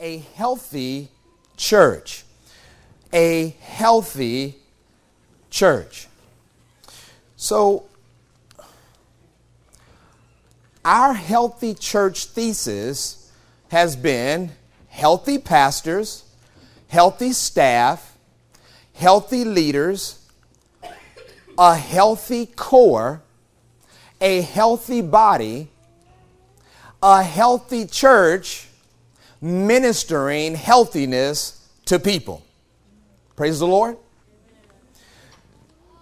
[0.00, 1.08] a healthy
[1.56, 2.22] church.
[3.12, 4.54] A healthy
[5.50, 6.06] church.
[7.34, 7.86] So,
[10.84, 13.32] our healthy church thesis
[13.72, 14.52] has been
[14.86, 16.22] healthy pastors,
[16.86, 18.16] healthy staff,
[18.92, 20.24] healthy leaders,
[21.58, 23.20] a healthy core,
[24.20, 25.70] a healthy body,
[27.02, 28.67] a healthy church
[29.40, 32.44] ministering healthiness to people.
[33.36, 33.96] Praise the Lord.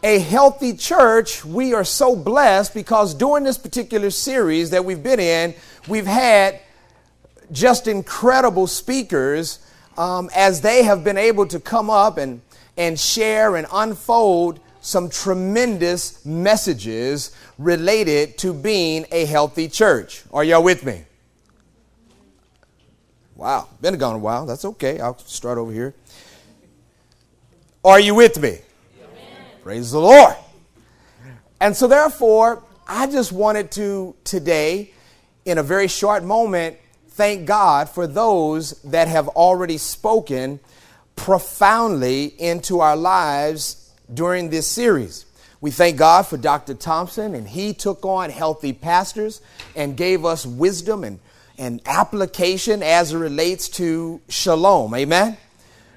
[0.02, 5.20] A healthy church, we are so blessed because during this particular series that we've been
[5.20, 5.54] in,
[5.88, 6.60] we've had
[7.50, 9.58] just incredible speakers
[9.98, 12.40] um, as they have been able to come up and,
[12.76, 20.22] and share and unfold some tremendous messages related to being a healthy church.
[20.32, 21.04] Are y'all with me?
[23.36, 24.46] Wow, been gone a while.
[24.46, 24.98] That's okay.
[24.98, 25.94] I'll start over here.
[27.84, 28.48] Are you with me?
[28.48, 29.44] Amen.
[29.62, 30.34] Praise the Lord.
[31.60, 34.92] And so, therefore, I just wanted to today,
[35.44, 40.58] in a very short moment, thank God for those that have already spoken
[41.14, 45.26] profoundly into our lives during this series.
[45.60, 46.72] We thank God for Dr.
[46.72, 49.42] Thompson, and he took on healthy pastors
[49.74, 51.18] and gave us wisdom and,
[51.58, 54.94] and application as it relates to shalom.
[54.94, 55.36] Amen.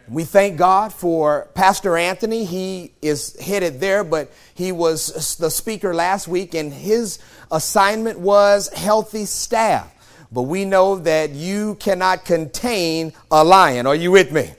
[0.08, 2.44] We thank God for Pastor Anthony.
[2.44, 7.20] He is headed there, but he was the speaker last week, and his
[7.52, 9.94] assignment was healthy staff.
[10.32, 13.86] But we know that you cannot contain a lion.
[13.86, 14.52] Are you with me?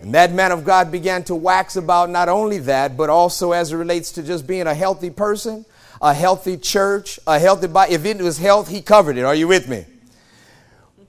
[0.00, 3.72] And that man of God began to wax about not only that, but also as
[3.72, 5.66] it relates to just being a healthy person,
[6.00, 7.94] a healthy church, a healthy body.
[7.94, 9.24] If it was health, he covered it.
[9.24, 9.84] Are you with me?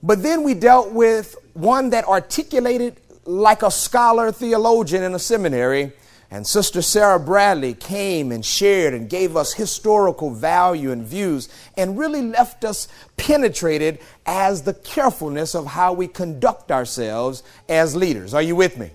[0.02, 5.92] But then we dealt with one that articulated like a scholar theologian in a seminary
[6.32, 11.98] and Sister Sarah Bradley came and shared and gave us historical value and views and
[11.98, 12.88] really left us
[13.18, 18.32] penetrated as the carefulness of how we conduct ourselves as leaders.
[18.32, 18.92] Are you with me?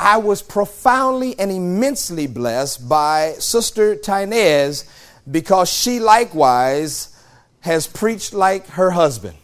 [0.00, 4.88] I was profoundly and immensely blessed by Sister Tinez
[5.30, 7.14] because she likewise
[7.60, 9.36] has preached like her husband.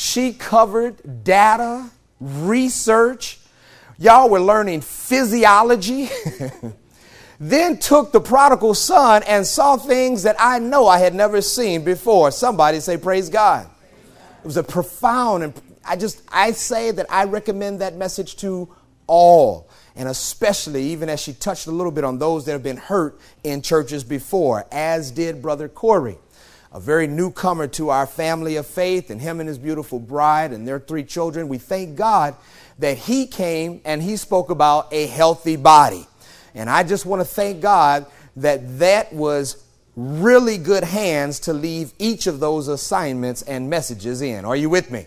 [0.00, 1.90] She covered data,
[2.20, 3.38] research,
[3.98, 6.08] Y'all were learning physiology.
[7.40, 11.84] then took the prodigal son and saw things that I know I had never seen
[11.84, 12.30] before.
[12.30, 13.68] Somebody say, Praise God.
[14.42, 15.52] It was a profound, and
[15.84, 18.74] I just, I say that I recommend that message to
[19.06, 22.78] all, and especially even as she touched a little bit on those that have been
[22.78, 26.16] hurt in churches before, as did Brother Corey,
[26.72, 30.66] a very newcomer to our family of faith, and him and his beautiful bride and
[30.66, 31.48] their three children.
[31.48, 32.36] We thank God
[32.78, 36.06] that he came and he spoke about a healthy body.
[36.54, 39.64] And I just want to thank God that that was
[39.96, 44.44] really good hands to leave each of those assignments and messages in.
[44.44, 45.06] Are you with me?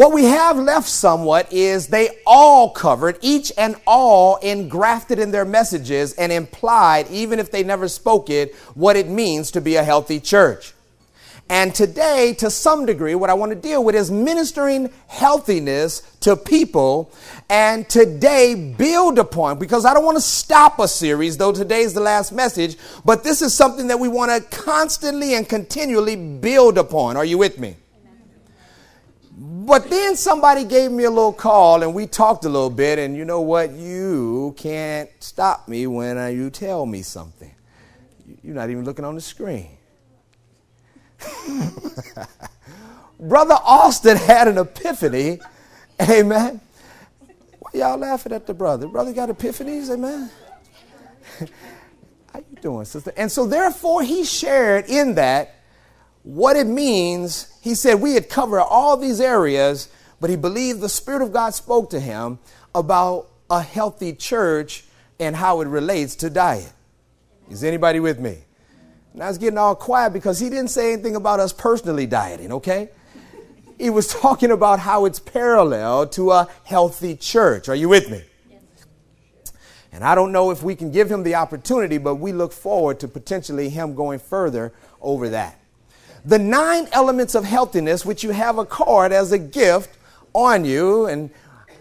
[0.00, 5.44] What we have left somewhat is they all covered, each and all engrafted in their
[5.44, 9.84] messages and implied, even if they never spoke it, what it means to be a
[9.84, 10.72] healthy church.
[11.50, 16.34] And today, to some degree, what I want to deal with is ministering healthiness to
[16.34, 17.12] people.
[17.50, 22.00] And today, build upon, because I don't want to stop a series, though today's the
[22.00, 27.18] last message, but this is something that we want to constantly and continually build upon.
[27.18, 27.76] Are you with me?
[29.70, 33.16] But then somebody gave me a little call and we talked a little bit, and
[33.16, 33.70] you know what?
[33.70, 37.54] You can't stop me when uh, you tell me something.
[38.42, 39.68] You're not even looking on the screen.
[43.20, 45.38] Brother Austin had an epiphany.
[46.00, 46.60] Amen.
[47.60, 48.88] Why y'all laughing at the brother?
[48.88, 50.30] Brother got epiphanies, amen.
[52.32, 53.12] How you doing, sister?
[53.16, 55.59] And so therefore he shared in that
[56.22, 57.52] what it means.
[57.60, 59.88] He said we had covered all these areas,
[60.20, 62.38] but he believed the Spirit of God spoke to him
[62.74, 64.84] about a healthy church
[65.18, 66.72] and how it relates to diet.
[67.50, 68.38] Is anybody with me?
[69.12, 72.90] Now it's getting all quiet because he didn't say anything about us personally dieting, okay?
[73.76, 77.68] He was talking about how it's parallel to a healthy church.
[77.68, 78.22] Are you with me?
[79.92, 83.00] And I don't know if we can give him the opportunity, but we look forward
[83.00, 85.59] to potentially him going further over that.
[86.24, 89.96] The nine elements of healthiness, which you have a card as a gift
[90.34, 91.30] on you, and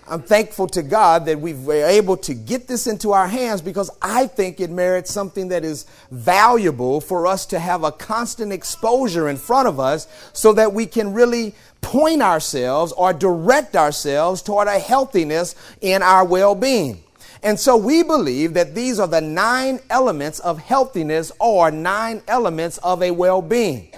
[0.07, 3.91] I'm thankful to God that we were able to get this into our hands because
[4.01, 9.29] I think it merits something that is valuable for us to have a constant exposure
[9.29, 14.67] in front of us so that we can really point ourselves or direct ourselves toward
[14.67, 17.03] a healthiness in our well being.
[17.43, 22.79] And so we believe that these are the nine elements of healthiness or nine elements
[22.79, 23.91] of a well being.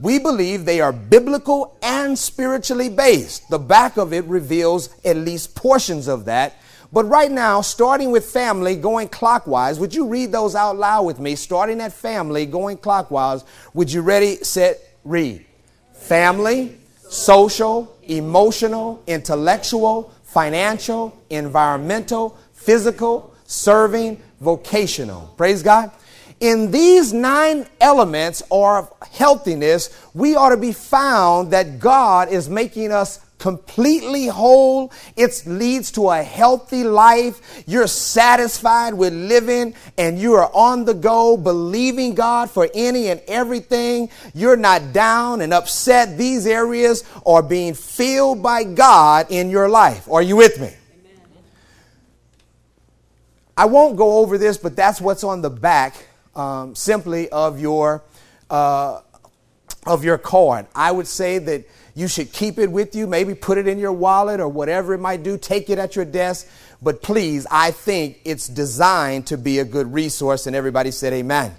[0.00, 3.48] We believe they are biblical and spiritually based.
[3.50, 6.56] The back of it reveals at least portions of that.
[6.92, 11.20] But right now, starting with family, going clockwise, would you read those out loud with
[11.20, 11.36] me?
[11.36, 13.44] Starting at family, going clockwise,
[13.74, 15.44] would you ready, set, read?
[15.92, 16.76] Family,
[17.08, 25.32] social, emotional, intellectual, financial, environmental, physical, serving, vocational.
[25.36, 25.90] Praise God.
[26.40, 32.92] In these nine elements of healthiness, we are to be found that God is making
[32.92, 34.90] us completely whole.
[35.16, 37.62] It leads to a healthy life.
[37.66, 43.20] You're satisfied with living and you are on the go, believing God for any and
[43.28, 44.08] everything.
[44.32, 46.16] You're not down and upset.
[46.16, 50.08] These areas are being filled by God in your life.
[50.10, 50.72] Are you with me?
[53.58, 58.02] I won't go over this, but that's what's on the back um, simply of your
[58.48, 59.00] uh,
[59.86, 60.66] of your card.
[60.74, 63.92] I would say that you should keep it with you, maybe put it in your
[63.92, 65.36] wallet or whatever it might do.
[65.36, 66.48] Take it at your desk,
[66.80, 70.46] but please, I think it's designed to be a good resource.
[70.46, 71.54] And everybody said, "Amen."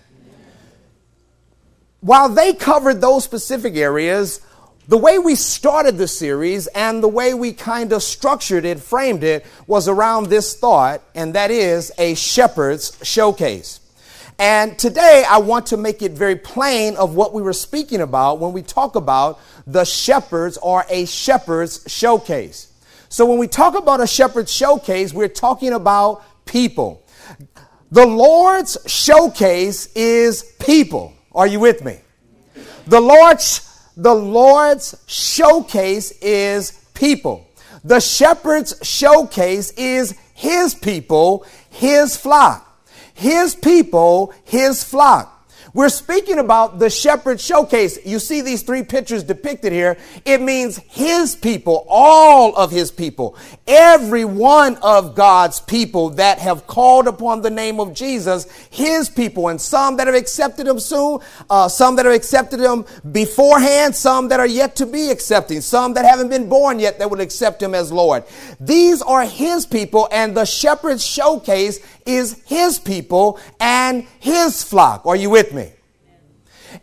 [1.99, 4.41] While they covered those specific areas,
[4.87, 9.23] the way we started the series and the way we kind of structured it, framed
[9.23, 13.80] it, was around this thought, and that is a shepherd's showcase.
[14.41, 18.39] And today I want to make it very plain of what we were speaking about
[18.39, 22.73] when we talk about the shepherds or a shepherd's showcase.
[23.07, 27.05] So when we talk about a shepherd's showcase, we're talking about people.
[27.91, 31.13] The Lord's showcase is people.
[31.33, 31.99] Are you with me?
[32.87, 37.47] The Lord's the Lord's showcase is people.
[37.83, 42.69] The shepherd's showcase is his people, his flock
[43.21, 45.27] his people, his flock.
[45.73, 47.97] We're speaking about the shepherd showcase.
[48.05, 49.97] You see these three pictures depicted here.
[50.25, 53.37] It means his people, all of his people,
[53.71, 59.47] every one of God's people that have called upon the name of Jesus, his people,
[59.47, 61.19] and some that have accepted him soon,
[61.49, 65.93] uh, some that have accepted him beforehand, some that are yet to be accepting, some
[65.93, 68.25] that haven't been born yet that will accept him as Lord.
[68.59, 75.05] These are his people, and the shepherd's showcase is his people and his flock.
[75.05, 75.71] Are you with me?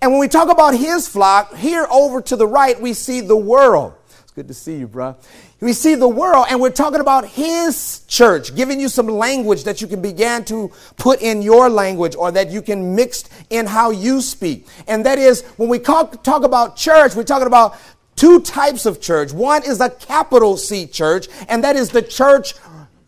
[0.00, 3.36] And when we talk about his flock, here over to the right, we see the
[3.36, 3.92] world.
[4.22, 5.16] It's good to see you, bro.
[5.60, 9.80] We see the world, and we're talking about his church, giving you some language that
[9.80, 13.90] you can begin to put in your language or that you can mix in how
[13.90, 14.68] you speak.
[14.86, 17.76] And that is, when we talk, talk about church, we're talking about
[18.14, 19.32] two types of church.
[19.32, 22.54] One is a capital C church, and that is the church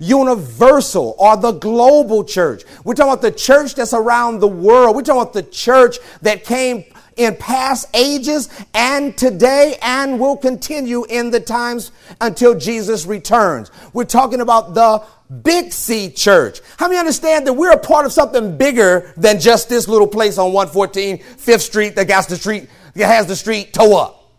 [0.01, 2.65] universal or the global church.
[2.83, 4.97] We're talking about the church that's around the world.
[4.97, 6.85] We're talking about the church that came
[7.21, 13.71] in past ages and today and will continue in the times until Jesus returns.
[13.93, 15.05] We're talking about the
[15.43, 16.61] Big C Church.
[16.79, 20.39] How many understand that we're a part of something bigger than just this little place
[20.39, 24.33] on 114 5th Street that the street that has the street toe up?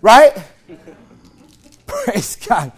[0.00, 0.36] Right?
[1.86, 2.72] Praise God.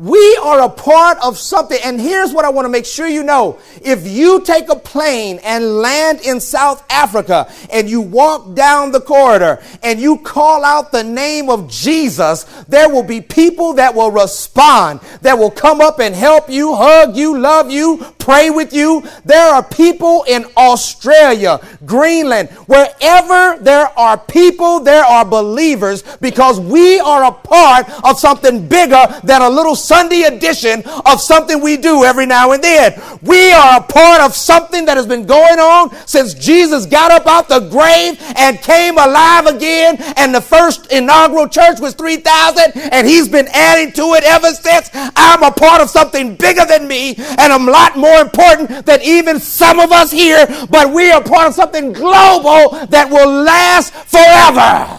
[0.00, 1.78] We are a part of something.
[1.84, 3.58] And here's what I want to make sure you know.
[3.82, 9.02] If you take a plane and land in South Africa and you walk down the
[9.02, 14.10] corridor and you call out the name of Jesus, there will be people that will
[14.10, 19.02] respond, that will come up and help you, hug you, love you, pray with you.
[19.24, 27.00] There are people in Australia, Greenland, wherever there are people, there are believers because we
[27.00, 32.04] are a part of something bigger than a little Sunday edition of something we do
[32.04, 33.00] every now and then.
[33.22, 37.26] We are a part of something that has been going on since Jesus got up
[37.26, 39.96] out the grave and came alive again.
[40.16, 44.90] And the first inaugural church was 3,000 and he's been adding to it ever since.
[44.94, 49.00] I'm a part of something bigger than me and I'm a lot more important than
[49.02, 53.92] even some of us here, but we are part of something global that will last
[53.92, 54.98] forever.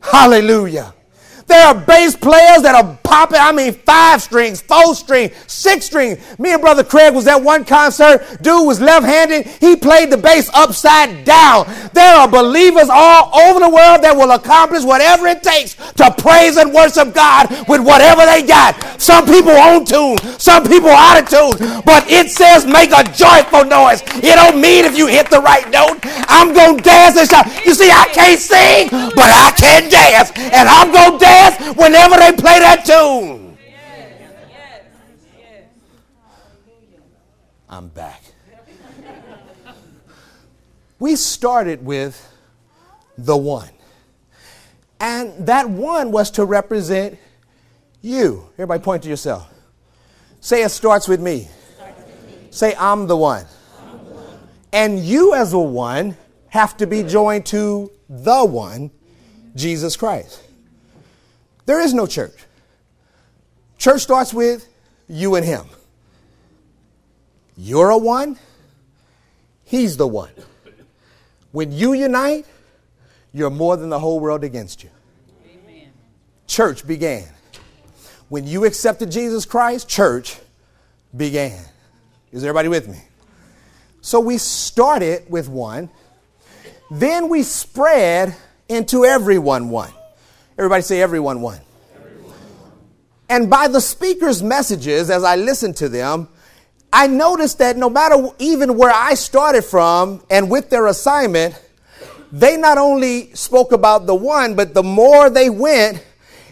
[0.00, 0.94] Hallelujah.
[1.46, 6.18] There are bass players that are popping, I mean, five strings, four string, six string.
[6.38, 8.42] Me and Brother Craig was at one concert.
[8.42, 9.46] Dude was left handed.
[9.60, 11.66] He played the bass upside down.
[11.92, 16.56] There are believers all over the world that will accomplish whatever it takes to praise
[16.56, 18.74] and worship God with whatever they got.
[19.00, 23.64] Some people on tune, some people out of tune, but it says make a joyful
[23.64, 24.02] noise.
[24.24, 26.00] It don't mean if you hit the right note.
[26.26, 27.46] I'm going to dance and shout.
[27.64, 30.32] You see, I can't sing, but I can dance.
[30.34, 32.93] And I'm going to dance dance whenever they play that tune.
[37.74, 38.22] I'm back.
[41.00, 42.24] We started with
[43.18, 43.70] the one.
[45.00, 47.18] And that one was to represent
[48.00, 48.48] you.
[48.54, 49.52] Everybody point to yourself.
[50.40, 51.48] Say it starts with me.
[52.50, 53.44] Say, I'm the one.
[54.72, 56.16] And you, as a one,
[56.50, 58.92] have to be joined to the one,
[59.56, 60.40] Jesus Christ.
[61.66, 62.36] There is no church.
[63.84, 64.66] Church starts with
[65.08, 65.66] you and him.
[67.54, 68.38] You're a one,
[69.62, 70.30] he's the one.
[71.52, 72.46] When you unite,
[73.34, 74.88] you're more than the whole world against you.
[75.46, 75.92] Amen.
[76.46, 77.28] Church began.
[78.30, 80.38] When you accepted Jesus Christ, church
[81.14, 81.62] began.
[82.32, 83.02] Is everybody with me?
[84.00, 85.90] So we started with one,
[86.90, 88.34] then we spread
[88.66, 89.92] into everyone one.
[90.56, 91.60] Everybody say everyone won.
[93.28, 96.28] And by the speaker's messages, as I listened to them,
[96.92, 101.60] I noticed that no matter even where I started from and with their assignment,
[102.30, 106.04] they not only spoke about the one, but the more they went,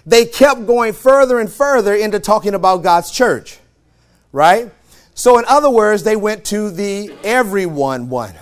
[0.05, 3.59] they kept going further and further into talking about God's church.
[4.33, 4.73] Right?
[5.15, 8.35] So, in other words, they went to the everyone one.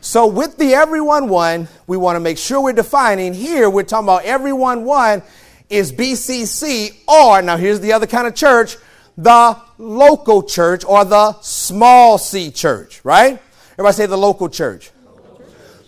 [0.00, 4.06] So with the everyone one, we want to make sure we're defining here, we're talking
[4.06, 5.22] about everyone one
[5.70, 8.76] is BCC or, now here's the other kind of church,
[9.16, 13.40] the local church or the small c church, right?
[13.72, 14.90] Everybody say the local church.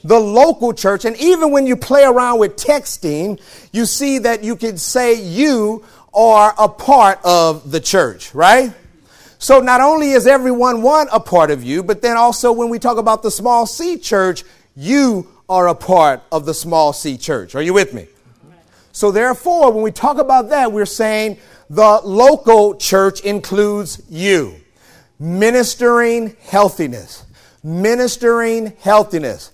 [0.03, 3.41] The local church, and even when you play around with texting,
[3.73, 5.85] you see that you can say you
[6.15, 8.73] are a part of the church, right?
[9.39, 12.79] So not only is everyone one a part of you, but then also when we
[12.79, 14.45] talk about the small c church,
[14.75, 17.55] you are a part of the small c church.
[17.55, 18.07] Are you with me?
[18.93, 24.57] So therefore, when we talk about that, we're saying the local church includes you.
[25.19, 27.25] Ministering healthiness.
[27.63, 29.53] Ministering healthiness.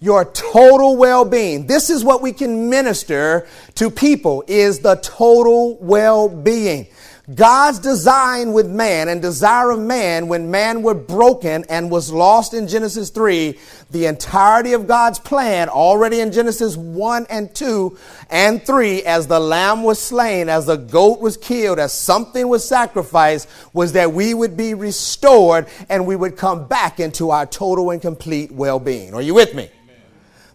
[0.00, 1.66] Your total well-being.
[1.66, 6.86] This is what we can minister to people is the total well-being.
[7.34, 12.54] God's design with man and desire of man when man were broken and was lost
[12.54, 13.58] in Genesis 3,
[13.90, 17.98] the entirety of God's plan already in Genesis 1 and 2
[18.30, 22.66] and 3 as the lamb was slain, as the goat was killed, as something was
[22.66, 27.90] sacrificed was that we would be restored and we would come back into our total
[27.90, 29.12] and complete well-being.
[29.12, 29.68] Are you with me?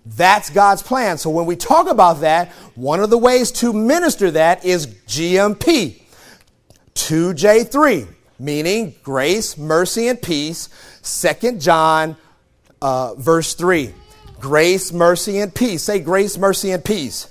[0.07, 1.19] That's God's plan.
[1.19, 6.02] So when we talk about that, one of the ways to minister that is GMP
[6.95, 8.07] 2J3,
[8.39, 10.69] meaning grace, mercy, and peace.
[11.01, 12.15] Second John,
[12.81, 13.93] uh, verse 3.
[14.39, 15.83] Grace, mercy, and peace.
[15.83, 17.27] Say grace, mercy, and peace.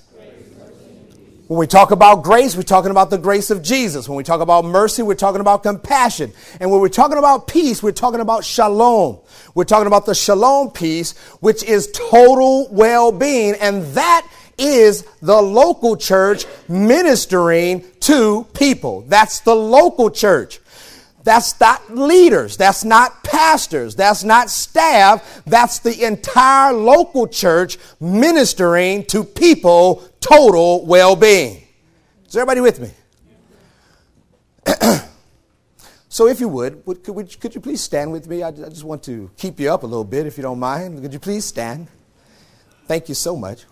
[1.52, 4.09] When we talk about grace, we're talking about the grace of Jesus.
[4.09, 6.33] When we talk about mercy, we're talking about compassion.
[6.61, 9.19] And when we're talking about peace, we're talking about shalom.
[9.54, 13.57] We're talking about the shalom peace, which is total well-being.
[13.61, 14.26] And that
[14.57, 19.02] is the local church ministering to people.
[19.09, 20.61] That's the local church.
[21.25, 22.56] That's not leaders.
[22.56, 23.94] That's not pastors.
[23.94, 25.42] That's not staff.
[25.47, 31.62] That's the entire local church ministering to people total well being.
[32.26, 32.90] Is everybody with me?
[36.09, 38.42] so, if you would, would could, could, you please stand with me?
[38.42, 41.00] I, I just want to keep you up a little bit if you don't mind.
[41.02, 41.88] Could you please stand?
[42.87, 43.64] Thank you so much.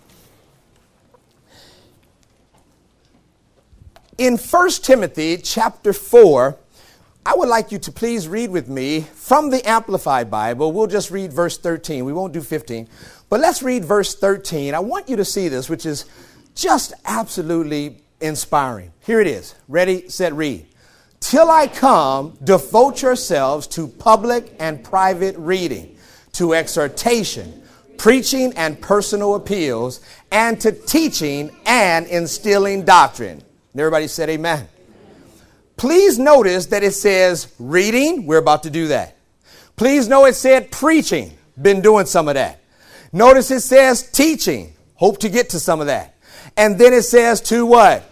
[4.20, 6.54] In 1 Timothy chapter 4,
[7.24, 10.72] I would like you to please read with me from the Amplified Bible.
[10.72, 12.04] We'll just read verse 13.
[12.04, 12.86] We won't do 15.
[13.30, 14.74] But let's read verse 13.
[14.74, 16.04] I want you to see this, which is
[16.54, 18.92] just absolutely inspiring.
[19.00, 19.54] Here it is.
[19.68, 20.66] Ready, set, read.
[21.20, 25.96] Till I come, devote yourselves to public and private reading,
[26.32, 27.62] to exhortation,
[27.96, 33.44] preaching and personal appeals, and to teaching and instilling doctrine.
[33.72, 34.68] And everybody said amen.
[35.76, 38.26] Please notice that it says reading.
[38.26, 39.16] We're about to do that.
[39.76, 41.36] Please know it said preaching.
[41.60, 42.60] Been doing some of that.
[43.12, 44.74] Notice it says teaching.
[44.94, 46.16] Hope to get to some of that.
[46.56, 48.04] And then it says to what?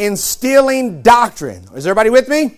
[0.00, 1.62] instilling doctrine.
[1.74, 2.56] Is everybody with me?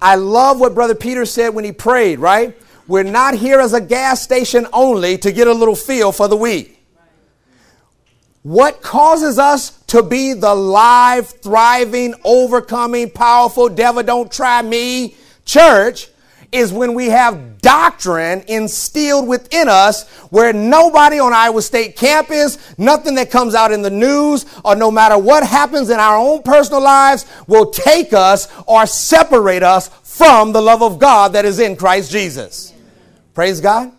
[0.00, 2.56] I love what Brother Peter said when he prayed, right?
[2.86, 6.36] We're not here as a gas station only to get a little feel for the
[6.36, 6.81] week.
[8.42, 16.08] What causes us to be the live, thriving, overcoming, powerful, devil don't try me church
[16.50, 23.14] is when we have doctrine instilled within us where nobody on Iowa State campus, nothing
[23.14, 26.82] that comes out in the news, or no matter what happens in our own personal
[26.82, 31.74] lives will take us or separate us from the love of God that is in
[31.74, 32.74] Christ Jesus.
[33.32, 33.92] Praise God.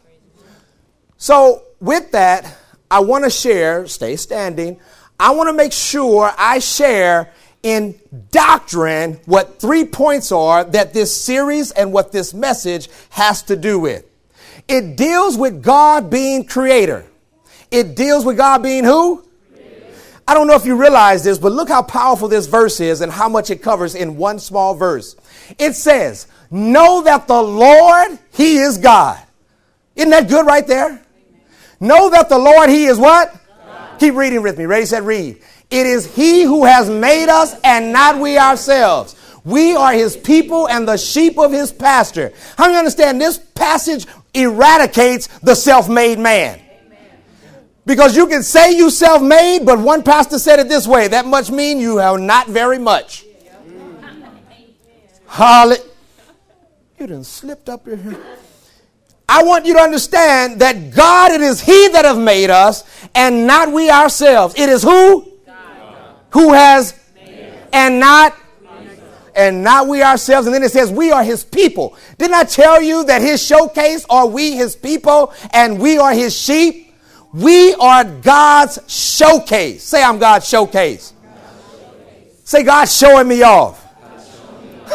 [1.18, 2.56] So, with that,
[2.94, 4.80] I want to share, stay standing.
[5.20, 7.34] I want to make sure I share
[7.64, 13.56] in doctrine what three points are that this series and what this message has to
[13.56, 14.06] do with.
[14.68, 17.04] It deals with God being creator.
[17.72, 19.26] It deals with God being who?
[20.28, 23.12] I don't know if you realize this, but look how powerful this verse is and
[23.12, 25.16] how much it covers in one small verse.
[25.58, 29.20] It says, Know that the Lord, He is God.
[29.96, 31.03] Isn't that good right there?
[31.84, 33.34] Know that the Lord, He is what?
[33.34, 34.00] God.
[34.00, 34.66] Keep reading with me.
[34.66, 35.42] Ready, said, read.
[35.70, 39.18] It is He who has made us and not we ourselves.
[39.44, 42.32] We are His people and the sheep of His pasture.
[42.58, 43.20] How do you understand?
[43.20, 46.62] This passage eradicates the self made man.
[47.86, 51.26] Because you can say you self made, but one pastor said it this way that
[51.26, 53.26] much mean you have not very much.
[55.26, 55.78] Holly.
[56.98, 57.98] You done slipped up your
[59.34, 62.84] I want you to understand that God, it is He that have made us
[63.16, 64.54] and not we ourselves.
[64.56, 65.28] It is who?
[65.44, 66.16] God.
[66.30, 66.94] Who has
[67.74, 68.38] and not
[69.36, 70.46] and not we ourselves.
[70.46, 71.98] And then it says, we are his people.
[72.20, 76.38] Didn't I tell you that his showcase are we his people and we are his
[76.38, 76.94] sheep?
[77.34, 79.84] We are God's showcase.
[79.84, 81.14] Say, I'm God's showcase.
[82.44, 83.84] Say, God's showing me off.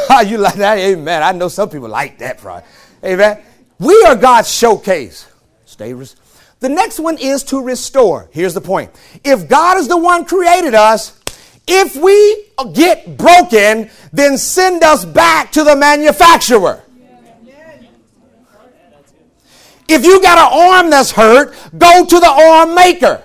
[0.06, 0.78] How you like that?
[0.78, 1.24] Amen.
[1.24, 2.62] I know some people like that, bro.
[3.02, 3.42] Amen.
[3.78, 5.26] We are God's showcase.
[5.64, 5.92] Stay.
[5.92, 6.16] Res-
[6.60, 8.28] the next one is to restore.
[8.32, 8.90] Here's the point.
[9.22, 11.18] If God is the one created us,
[11.66, 16.82] if we get broken, then send us back to the manufacturer.
[19.88, 23.22] If you got an arm that's hurt, go to the arm maker.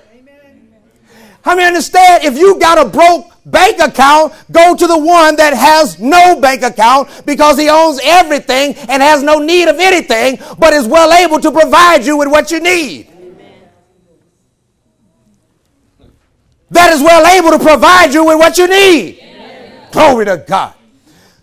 [1.41, 2.23] How many understand?
[2.23, 6.63] If you got a broke bank account, go to the one that has no bank
[6.63, 11.39] account because he owns everything and has no need of anything, but is well able
[11.39, 13.09] to provide you with what you need.
[16.69, 19.19] That is well able to provide you with what you need.
[19.91, 20.73] Glory to God.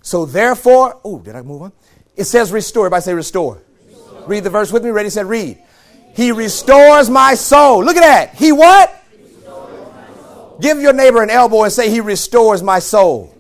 [0.03, 1.73] So therefore, oh, did I move on?
[2.17, 2.87] It says restore.
[2.87, 3.63] Everybody say restore.
[3.87, 4.23] restore.
[4.27, 4.91] Read the verse with me.
[4.91, 5.63] Ready, said read.
[6.17, 7.85] He restores my soul.
[7.85, 8.35] Look at that.
[8.35, 9.00] He what?
[10.61, 13.35] Give your neighbor an elbow and say, He restores my soul.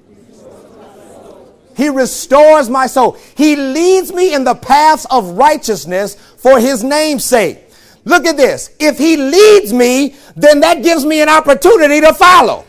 [1.77, 3.17] He restores my soul.
[3.37, 7.59] He leads me in the paths of righteousness for his name's sake.
[8.05, 8.71] Look at this.
[8.79, 12.67] If he leads me, then that gives me an opportunity to follow.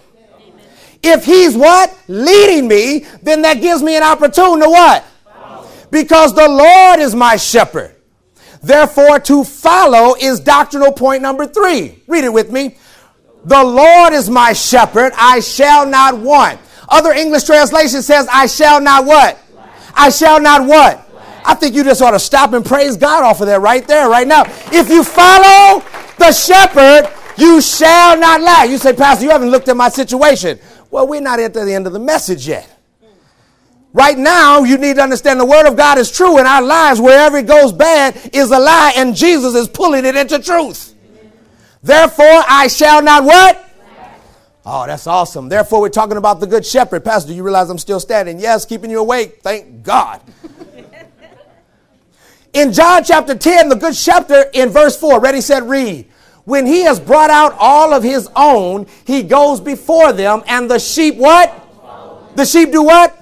[1.04, 1.98] If he's what?
[2.08, 5.06] Leading me, then that gives me an opportunity to what?
[5.90, 7.96] Because the Lord is my shepherd.
[8.62, 12.02] Therefore, to follow is doctrinal point number three.
[12.08, 12.78] Read it with me.
[13.44, 16.60] The Lord is my shepherd, I shall not want.
[16.90, 19.40] Other English translation says, I shall not what?
[19.94, 21.08] I shall not what?
[21.44, 24.10] I think you just ought to stop and praise God off of that right there,
[24.10, 24.44] right now.
[24.72, 25.84] If you follow
[26.20, 28.70] the shepherd, you shall not lack.
[28.70, 30.60] You say, Pastor, you haven't looked at my situation.
[30.92, 32.70] Well, we're not at the end of the message yet.
[33.94, 37.02] Right now, you need to understand the word of God is true in our lives.
[37.02, 40.94] Wherever it goes bad is a lie, and Jesus is pulling it into truth.
[41.84, 43.68] Therefore, I shall not what?
[44.64, 45.50] Oh, that's awesome.
[45.50, 47.04] Therefore, we're talking about the good shepherd.
[47.04, 48.40] Pastor, do you realize I'm still standing?
[48.40, 49.40] Yes, keeping you awake.
[49.42, 50.22] Thank God.
[52.54, 56.08] in John chapter 10, the good shepherd in verse 4, ready, said, read.
[56.44, 60.80] When he has brought out all of his own, he goes before them, and the
[60.80, 61.58] sheep what?
[62.36, 63.18] The sheep do what?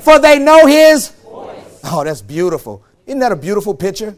[0.00, 1.80] For they know his voice.
[1.84, 2.84] Oh, that's beautiful.
[3.06, 4.16] Isn't that a beautiful picture?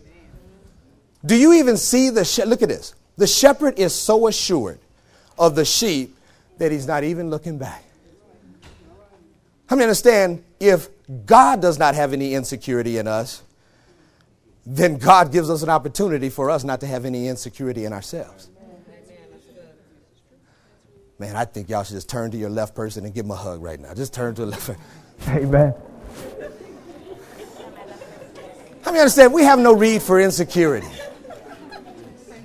[1.24, 2.48] Do you even see the shepherd?
[2.48, 2.94] Look at this.
[3.18, 4.78] The shepherd is so assured
[5.38, 6.16] of the sheep
[6.58, 7.84] that he's not even looking back.
[9.66, 10.88] How many understand if
[11.26, 13.42] God does not have any insecurity in us,
[14.64, 18.50] then God gives us an opportunity for us not to have any insecurity in ourselves.
[21.18, 23.36] Man, I think y'all should just turn to your left person and give him a
[23.36, 23.92] hug right now.
[23.94, 24.70] Just turn to the left.
[25.28, 25.74] Amen.
[28.82, 30.86] How many understand we have no need for insecurity?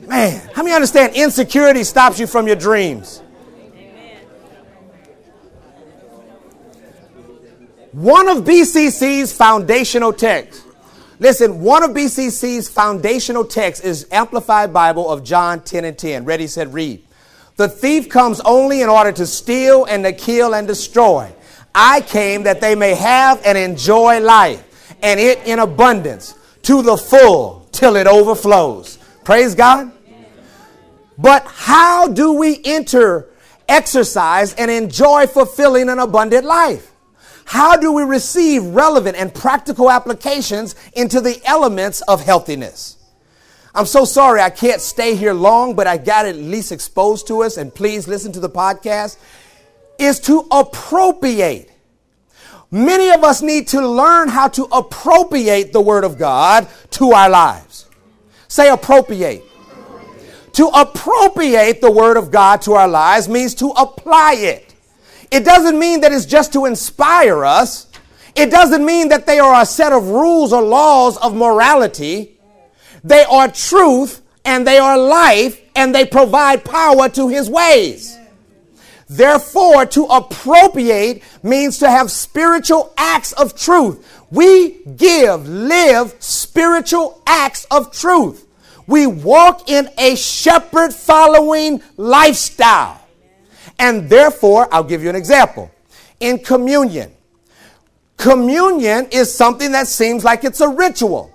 [0.07, 3.21] Man, how many understand insecurity stops you from your dreams?
[7.93, 10.65] One of BCC's foundational texts.
[11.19, 16.25] Listen, one of BCC's foundational texts is Amplified Bible of John 10 and 10.
[16.25, 17.03] Ready, said, read.
[17.55, 21.31] The thief comes only in order to steal and to kill and destroy.
[21.75, 26.97] I came that they may have and enjoy life, and it in abundance, to the
[26.97, 28.97] full, till it overflows.
[29.23, 29.91] Praise God.
[31.17, 33.29] But how do we enter,
[33.67, 36.91] exercise, and enjoy fulfilling an abundant life?
[37.45, 42.97] How do we receive relevant and practical applications into the elements of healthiness?
[43.75, 47.43] I'm so sorry I can't stay here long, but I got at least exposed to
[47.43, 49.17] us, and please listen to the podcast.
[49.99, 51.71] Is to appropriate.
[52.71, 57.29] Many of us need to learn how to appropriate the Word of God to our
[57.29, 57.72] lives.
[58.53, 59.43] Say appropriate.
[60.51, 64.75] To appropriate the Word of God to our lives means to apply it.
[65.31, 67.87] It doesn't mean that it's just to inspire us.
[68.35, 72.37] It doesn't mean that they are a set of rules or laws of morality.
[73.03, 78.15] They are truth and they are life and they provide power to his ways.
[79.09, 84.23] Therefore, to appropriate means to have spiritual acts of truth.
[84.29, 88.42] We give, live spiritual acts of truth.
[88.87, 92.99] We walk in a shepherd following lifestyle.
[93.79, 95.71] And therefore, I'll give you an example.
[96.19, 97.11] In communion,
[98.17, 101.31] communion is something that seems like it's a ritual.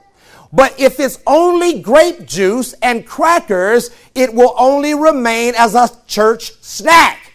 [0.52, 6.52] But if it's only grape juice and crackers, it will only remain as a church
[6.62, 7.32] snack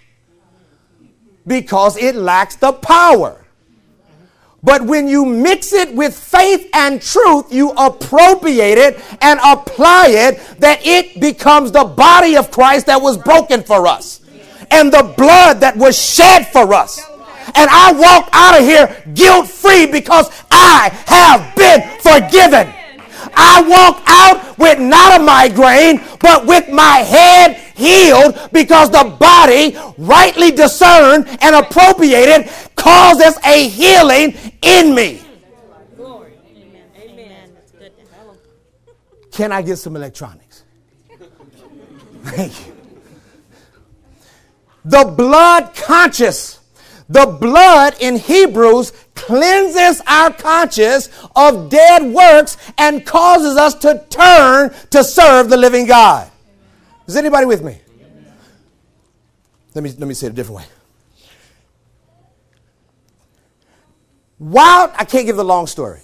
[1.45, 3.42] because it lacks the power.
[4.63, 10.39] But when you mix it with faith and truth, you appropriate it and apply it,
[10.59, 14.21] that it becomes the body of Christ that was broken for us
[14.71, 17.01] and the blood that was shed for us.
[17.55, 22.73] And I walk out of here guilt free because I have been forgiven.
[23.35, 29.77] I walk out with not a migraine, but with my head healed because the body,
[29.97, 35.21] rightly discerned and appropriated, causes a healing in me.
[39.31, 40.63] Can I get some electronics?
[42.23, 42.73] Thank you.
[44.85, 46.59] The blood conscious.
[47.09, 54.73] The blood in Hebrews cleanses our conscience of dead works and causes us to turn
[54.91, 56.29] to serve the living God.
[57.07, 57.79] Is anybody with me?
[59.75, 60.65] Let me, let me say it a different way.
[64.37, 66.01] While, I can't give the long story.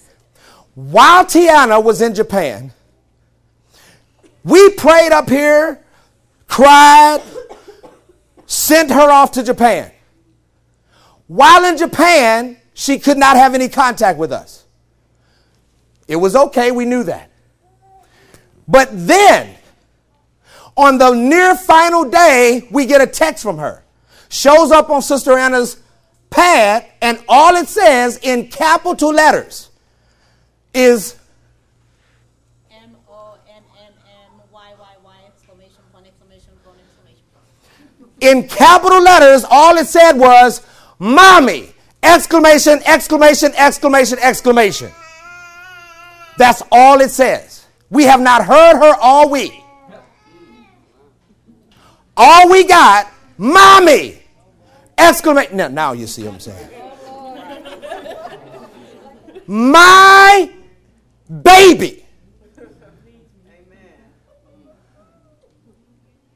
[0.75, 2.71] While Tiana was in Japan,
[4.43, 5.83] we prayed up here,
[6.47, 7.21] cried,
[8.45, 9.91] sent her off to Japan.
[11.27, 14.65] While in Japan, she could not have any contact with us.
[16.07, 17.29] It was okay, we knew that.
[18.67, 19.55] But then,
[20.79, 23.83] on the near final day, we get a text from her.
[24.29, 25.77] Shows up on Sister Anna's
[26.29, 29.69] pad, and all it says in capital letters
[30.73, 31.17] is
[32.71, 39.01] M O N N M Y Y Y exclamation point exclamation point exclamation In capital
[39.01, 40.65] letters, all it said was
[40.97, 41.73] Mommy!
[42.01, 44.89] Exclamation, exclamation, exclamation, exclamation.
[46.37, 47.65] That's all it says.
[47.89, 49.51] We have not heard her all week.
[52.21, 54.21] All we got, mommy!
[54.97, 55.55] Exclamation.
[55.55, 56.69] Now, now you see what I'm saying.
[59.47, 60.51] My
[61.41, 62.05] baby.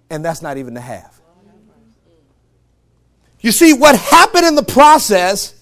[0.09, 1.19] And that's not even the half.
[3.41, 5.53] You see, what happened in the process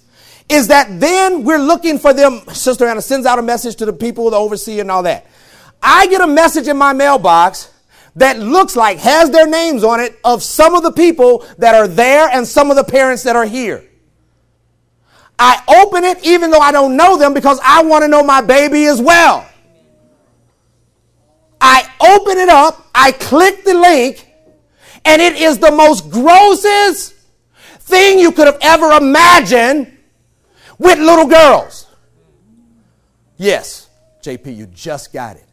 [0.47, 2.41] is that then we're looking for them.
[2.53, 5.25] Sister Anna sends out a message to the people, the overseer, and all that.
[5.81, 7.70] I get a message in my mailbox
[8.15, 11.87] that looks like, has their names on it, of some of the people that are
[11.87, 13.83] there and some of the parents that are here.
[15.39, 18.41] I open it even though I don't know them because I want to know my
[18.41, 19.47] baby as well.
[21.59, 24.27] I open it up, I click the link,
[25.05, 27.15] and it is the most grossest
[27.79, 29.97] thing you could have ever imagined
[30.77, 31.87] with little girls.
[33.37, 33.89] Yes,
[34.23, 35.45] JP, you just got it.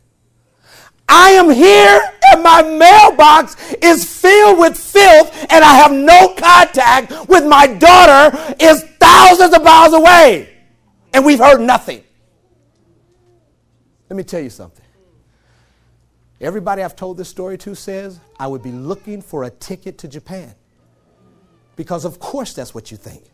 [1.08, 2.00] I am here
[2.32, 8.36] and my mailbox is filled with filth and I have no contact with my daughter
[8.60, 10.54] is thousands of miles away
[11.12, 12.02] and we've heard nothing.
[14.08, 14.84] Let me tell you something.
[16.40, 20.08] Everybody I've told this story to says I would be looking for a ticket to
[20.08, 20.54] Japan.
[21.74, 23.24] Because, of course, that's what you think.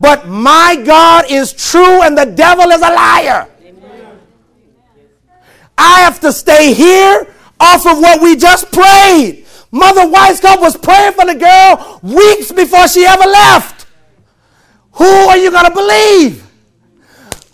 [0.00, 3.48] But my God is true and the devil is a liar.
[5.78, 9.46] I have to stay here off of what we just prayed.
[9.70, 13.86] Mother Weisskopf was praying for the girl weeks before she ever left.
[14.92, 16.47] Who are you going to believe?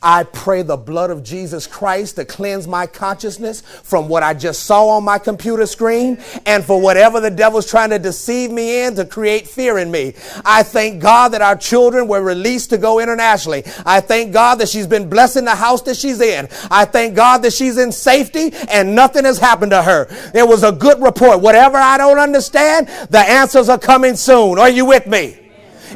[0.05, 4.65] I pray the blood of Jesus Christ to cleanse my consciousness from what I just
[4.65, 8.97] saw on my computer screen and for whatever the devil's trying to deceive me in
[8.97, 10.13] to create fear in me.
[10.45, 13.65] I thank God that our children were released to go internationally.
[13.87, 16.49] I thank God that she's been blessed in the house that she's in.
[16.71, 20.07] I thank God that she's in safety and nothing has happened to her.
[20.35, 21.41] It was a good report.
[21.41, 24.59] Whatever I don't understand, the answers are coming soon.
[24.59, 25.44] Are you with me?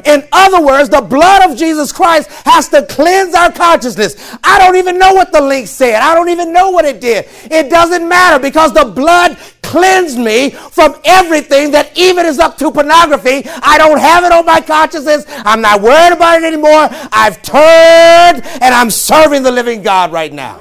[0.05, 4.15] In other words, the blood of Jesus Christ has to cleanse our consciousness.
[4.43, 6.01] I don't even know what the link said.
[6.01, 7.25] I don't even know what it did.
[7.51, 12.71] It doesn't matter because the blood cleansed me from everything that even is up to
[12.71, 13.43] pornography.
[13.61, 15.25] I don't have it on my consciousness.
[15.27, 16.87] I'm not worried about it anymore.
[17.11, 20.59] I've turned and I'm serving the living God right now.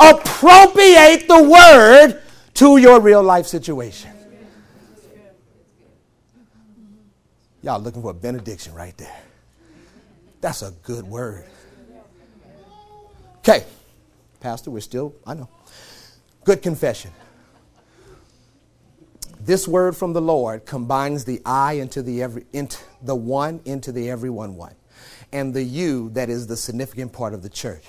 [0.00, 2.22] Appropriate the word
[2.54, 4.11] to your real life situation.
[7.62, 9.20] Y'all looking for a benediction right there.
[10.40, 11.44] That's a good word.
[13.38, 13.64] Okay,
[14.40, 15.48] Pastor, we're still, I know.
[16.44, 17.12] Good confession.
[19.40, 23.90] This word from the Lord combines the I into the every into the one into
[23.90, 24.74] the everyone one.
[25.32, 27.84] And the you that is the significant part of the church.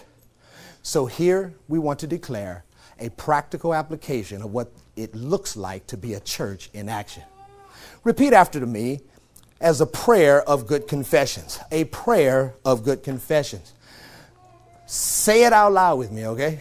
[0.81, 2.63] So here we want to declare
[2.99, 7.23] a practical application of what it looks like to be a church in action.
[8.03, 9.01] Repeat after me
[9.61, 11.59] as a prayer of good confessions.
[11.71, 13.73] A prayer of good confessions.
[14.85, 16.59] Say it out loud with me, okay?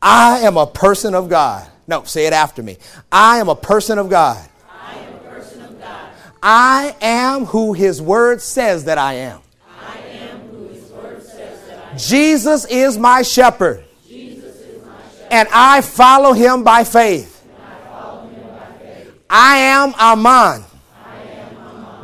[0.00, 1.66] I am a person of God.
[1.86, 2.76] No, say it after me.
[3.10, 4.46] I am a person of God.
[4.70, 6.10] I am a person of God.
[6.42, 9.40] I am who His Word says that I am.
[9.80, 11.98] I am who His Word says that I am.
[11.98, 15.28] Jesus is my shepherd, Jesus is my shepherd.
[15.32, 17.42] and I follow Him by faith.
[17.44, 19.12] and I follow Him by faith.
[19.30, 20.64] I am Armand, I am Amon,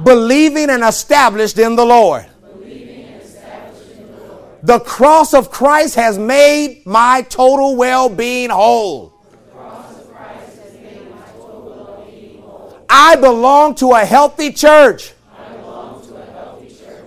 [0.02, 2.24] believing and established in the Lord.
[2.24, 2.34] the.
[4.62, 9.14] The cross of Christ has made my total well being whole.
[12.96, 15.12] I belong to a healthy church.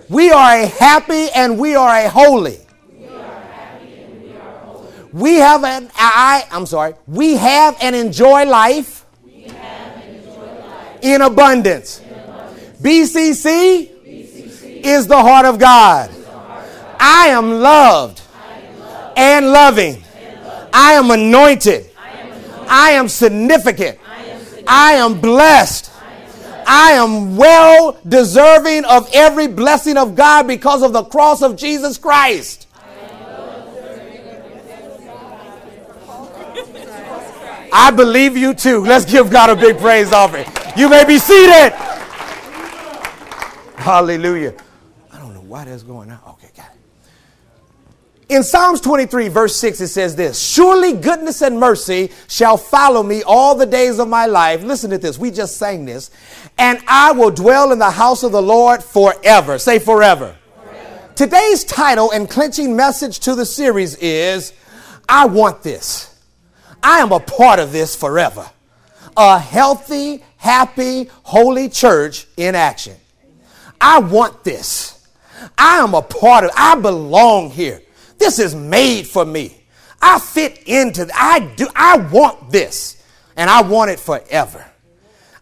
[0.08, 2.58] We are a happy and we are a holy.
[2.90, 4.92] We we holy.
[5.12, 6.94] We have an I I'm sorry.
[7.06, 11.98] We have and enjoy life We have and enjoy life in abundance.
[11.98, 12.07] in abundance.
[12.80, 13.90] BCC
[14.84, 16.10] is the heart of God.
[17.00, 18.22] I am loved
[19.16, 20.02] and loving.
[20.72, 21.90] I am anointed.
[22.68, 23.98] I am significant.
[24.66, 25.90] I am blessed.
[26.66, 31.96] I am well deserving of every blessing of God because of the cross of Jesus
[31.98, 32.66] Christ.
[37.72, 38.84] I believe you too.
[38.84, 40.46] Let's give God a big praise offering.
[40.76, 41.72] You may be seated.
[43.78, 44.54] Hallelujah.
[45.12, 46.18] I don't know why that's going on.
[46.30, 46.78] Okay, got it.
[48.28, 53.22] In Psalms 23, verse 6, it says this Surely goodness and mercy shall follow me
[53.22, 54.62] all the days of my life.
[54.62, 55.16] Listen to this.
[55.16, 56.10] We just sang this.
[56.58, 59.58] And I will dwell in the house of the Lord forever.
[59.58, 60.36] Say forever.
[61.14, 64.52] Today's title and clinching message to the series is
[65.08, 66.20] I want this.
[66.82, 68.50] I am a part of this forever.
[69.16, 72.96] A healthy, happy, holy church in action.
[73.80, 75.06] I want this.
[75.56, 77.82] I am a part of I belong here.
[78.18, 79.54] This is made for me.
[80.00, 83.02] I fit into I do I want this
[83.36, 84.64] and I want it forever.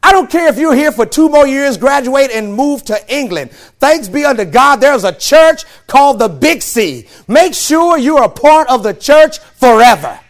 [0.03, 3.51] I don't care if you're here for two more years, graduate, and move to England.
[3.81, 7.09] Thanks be unto God, there's a church called the Big C.
[7.27, 10.21] Make sure you're a part of the church forever.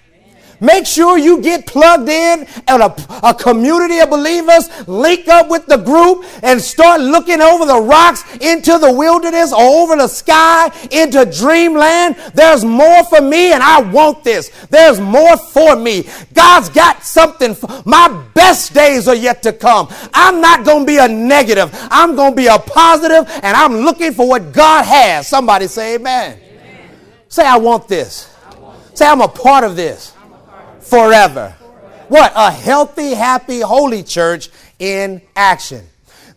[0.60, 5.66] Make sure you get plugged in at a, a community of believers, link up with
[5.66, 10.70] the group, and start looking over the rocks into the wilderness or over the sky
[10.90, 12.16] into dreamland.
[12.34, 14.50] There's more for me, and I want this.
[14.70, 16.08] There's more for me.
[16.32, 17.54] God's got something.
[17.54, 19.88] For, my best days are yet to come.
[20.14, 23.76] I'm not going to be a negative, I'm going to be a positive, and I'm
[23.78, 25.28] looking for what God has.
[25.28, 26.40] Somebody say, Amen.
[27.28, 28.34] Say, I want this.
[28.94, 30.15] Say, I'm a part of this
[30.88, 31.50] forever.
[32.08, 32.32] What?
[32.36, 35.84] A healthy, happy, holy church in action.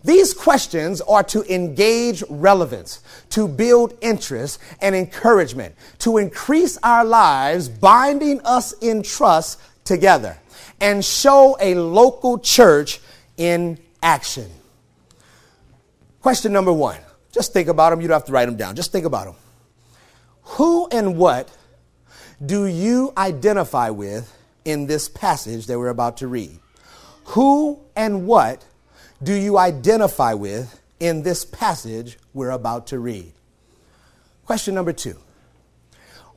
[0.03, 7.67] These questions are to engage relevance, to build interest and encouragement, to increase our lives,
[7.67, 10.37] binding us in trust together,
[10.79, 13.01] and show a local church
[13.37, 14.49] in action.
[16.21, 16.97] Question number one
[17.33, 18.01] Just think about them.
[18.01, 18.75] You don't have to write them down.
[18.75, 19.35] Just think about them.
[20.43, 21.49] Who and what
[22.43, 24.33] do you identify with
[24.69, 26.59] in this passage that we're about to read?
[27.25, 28.65] Who and what
[29.21, 33.33] do you identify with in this passage we're about to read?
[34.45, 35.17] Question number two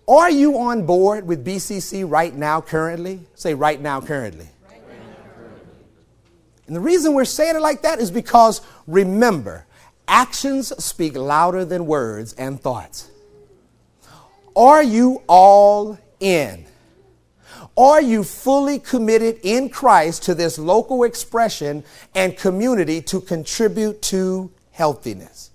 [0.09, 3.21] Are you on board with BCC right now, currently?
[3.35, 4.49] Say right now, currently.
[6.67, 9.67] And the reason we're saying it like that is because remember,
[10.09, 13.11] actions speak louder than words and thoughts.
[14.57, 16.67] Are you all in?
[17.77, 24.51] Are you fully committed in Christ to this local expression and community to contribute to
[24.73, 25.51] healthiness?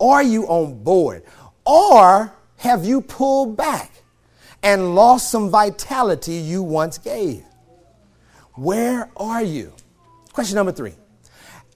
[0.00, 1.24] Are you on board?
[1.66, 3.90] Or have you pulled back
[4.62, 7.44] and lost some vitality you once gave?
[8.54, 9.72] Where are you?
[10.32, 10.94] Question number three.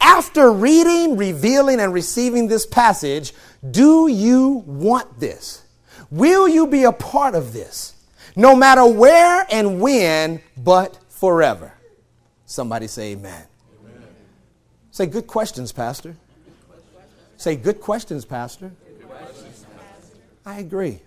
[0.00, 3.32] After reading, revealing, and receiving this passage,
[3.68, 5.64] do you want this?
[6.10, 7.94] Will you be a part of this?
[8.38, 11.72] No matter where and when, but forever.
[12.46, 13.44] Somebody say amen.
[13.84, 14.02] amen.
[14.92, 16.14] Say good questions, Pastor.
[17.36, 18.70] Say good questions, Pastor.
[20.46, 21.00] I agree.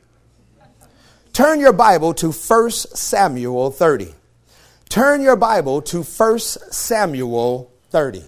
[1.32, 4.14] Turn your Bible to 1 Samuel 30.
[4.90, 8.26] Turn your Bible to 1 Samuel 30.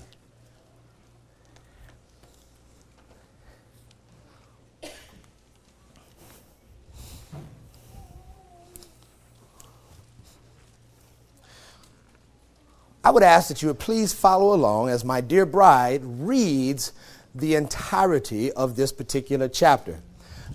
[13.03, 16.93] I would ask that you would please follow along as my dear bride reads
[17.35, 19.99] the entirety of this particular chapter.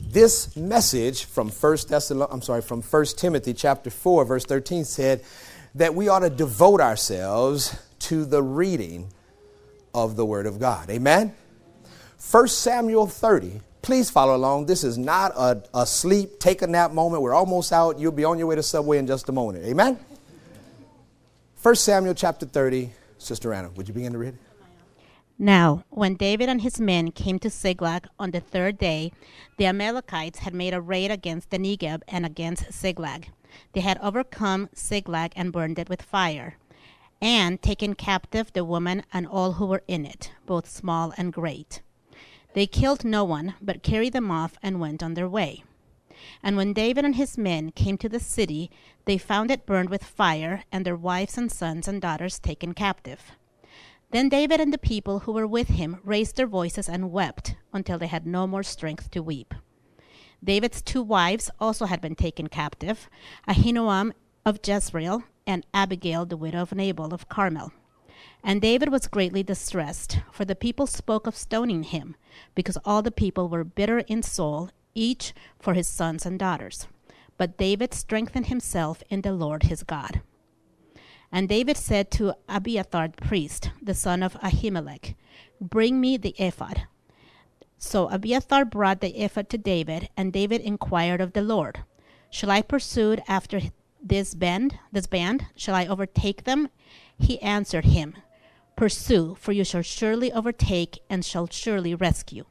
[0.00, 5.22] This message from First Thessalon- I'm sorry, from 1 Timothy chapter 4 verse 13 said
[5.74, 9.12] that we ought to devote ourselves to the reading
[9.92, 10.88] of the word of God.
[10.88, 11.34] Amen.
[12.30, 14.66] 1 Samuel 30 Please follow along.
[14.66, 17.22] This is not a, a sleep, take a nap moment.
[17.22, 17.98] We're almost out.
[17.98, 19.64] You'll be on your way to Subway in just a moment.
[19.64, 19.98] Amen?
[21.60, 22.92] 1 Samuel chapter 30.
[23.18, 24.38] Sister Anna, would you begin to read?
[25.40, 29.10] Now, when David and his men came to Ziklag on the third day,
[29.56, 33.30] the Amalekites had made a raid against the Negeb and against Ziklag.
[33.72, 36.58] They had overcome Ziklag and burned it with fire,
[37.20, 41.82] and taken captive the woman and all who were in it, both small and great.
[42.54, 45.64] They killed no one, but carried them off and went on their way.
[46.42, 48.70] And when David and his men came to the city,
[49.04, 53.32] they found it burned with fire, and their wives and sons and daughters taken captive.
[54.10, 57.98] Then David and the people who were with him raised their voices and wept until
[57.98, 59.54] they had no more strength to weep.
[60.42, 63.10] David's two wives also had been taken captive
[63.48, 64.12] Ahinoam
[64.46, 67.72] of Jezreel and Abigail, the widow of Nabal of Carmel.
[68.42, 72.16] And David was greatly distressed, for the people spoke of stoning him,
[72.54, 76.86] because all the people were bitter in soul each for his sons and daughters.
[77.36, 80.20] But David strengthened himself in the Lord his God.
[81.30, 85.14] And David said to Abiathar the priest, the son of Ahimelech,
[85.60, 86.86] Bring me the ephod.
[87.78, 91.80] So Abiathar brought the ephod to David, and David inquired of the Lord,
[92.30, 93.60] Shall I pursue after
[94.02, 95.46] this band, this band?
[95.54, 96.68] Shall I overtake them?
[97.18, 98.14] He answered him,
[98.76, 102.44] Pursue, for you shall surely overtake and shall surely rescue.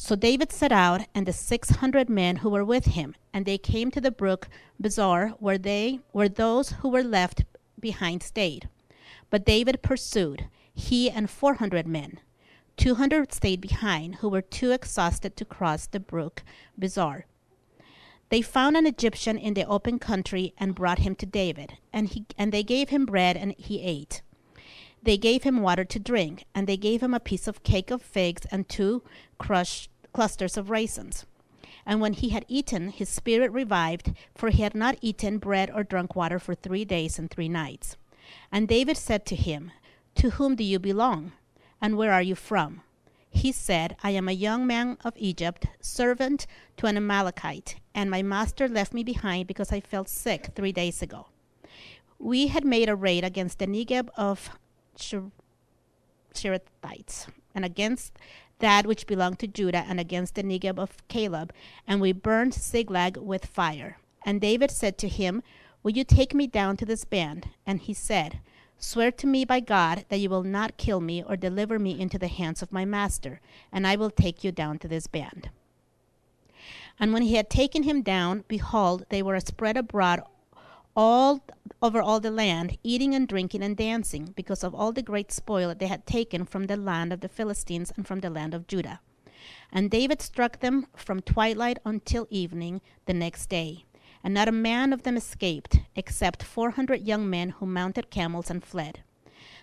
[0.00, 3.58] So David set out, and the six hundred men who were with him, and they
[3.58, 4.48] came to the brook
[4.80, 7.44] Besor, where they where those who were left
[7.80, 8.68] behind stayed.
[9.28, 12.20] But David pursued, he and four hundred men.
[12.76, 16.44] Two hundred stayed behind, who were too exhausted to cross the brook
[16.78, 17.24] Besor.
[18.28, 22.24] They found an Egyptian in the open country and brought him to David, and he
[22.38, 24.22] and they gave him bread and he ate.
[25.08, 28.02] They gave him water to drink, and they gave him a piece of cake of
[28.02, 29.02] figs and two
[29.38, 31.24] crushed clusters of raisins.
[31.86, 35.82] And when he had eaten, his spirit revived, for he had not eaten bread or
[35.82, 37.96] drunk water for three days and three nights.
[38.52, 39.72] And David said to him,
[40.16, 41.32] To whom do you belong?
[41.80, 42.82] And where are you from?
[43.30, 48.20] He said, I am a young man of Egypt, servant to an Amalekite, and my
[48.20, 51.28] master left me behind because I felt sick three days ago.
[52.18, 54.50] We had made a raid against the Negeb of
[56.34, 58.12] Cherethites, and against
[58.58, 61.52] that which belonged to Judah, and against the Negeb of Caleb,
[61.86, 63.98] and we burned Ziklag with fire.
[64.24, 65.42] And David said to him,
[65.82, 67.48] Will you take me down to this band?
[67.66, 68.40] And he said,
[68.78, 72.18] Swear to me by God that you will not kill me or deliver me into
[72.18, 73.40] the hands of my master,
[73.72, 75.50] and I will take you down to this band.
[77.00, 80.22] And when he had taken him down, behold, they were spread abroad
[80.98, 81.44] all
[81.80, 85.68] over all the land, eating and drinking and dancing, because of all the great spoil
[85.68, 88.66] that they had taken from the land of the Philistines and from the land of
[88.66, 88.98] Judah.
[89.70, 93.84] And David struck them from twilight until evening the next day.
[94.24, 98.50] And not a man of them escaped, except four hundred young men who mounted camels
[98.50, 99.04] and fled.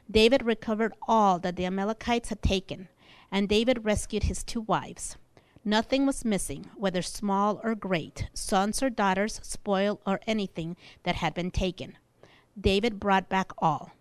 [0.09, 2.87] David recovered all that the Amalekites had taken,
[3.29, 5.17] and David rescued his two wives.
[5.67, 11.33] Nothing was missing, whether small or great, sons or daughters, spoil or anything that had
[11.33, 11.97] been taken.
[12.59, 13.91] David brought back all.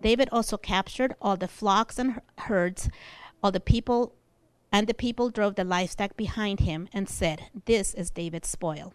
[0.00, 2.88] David also captured all the flocks and herds,
[3.42, 4.14] all the people,
[4.70, 8.94] and the people drove the livestock behind him and said, This is David's spoil.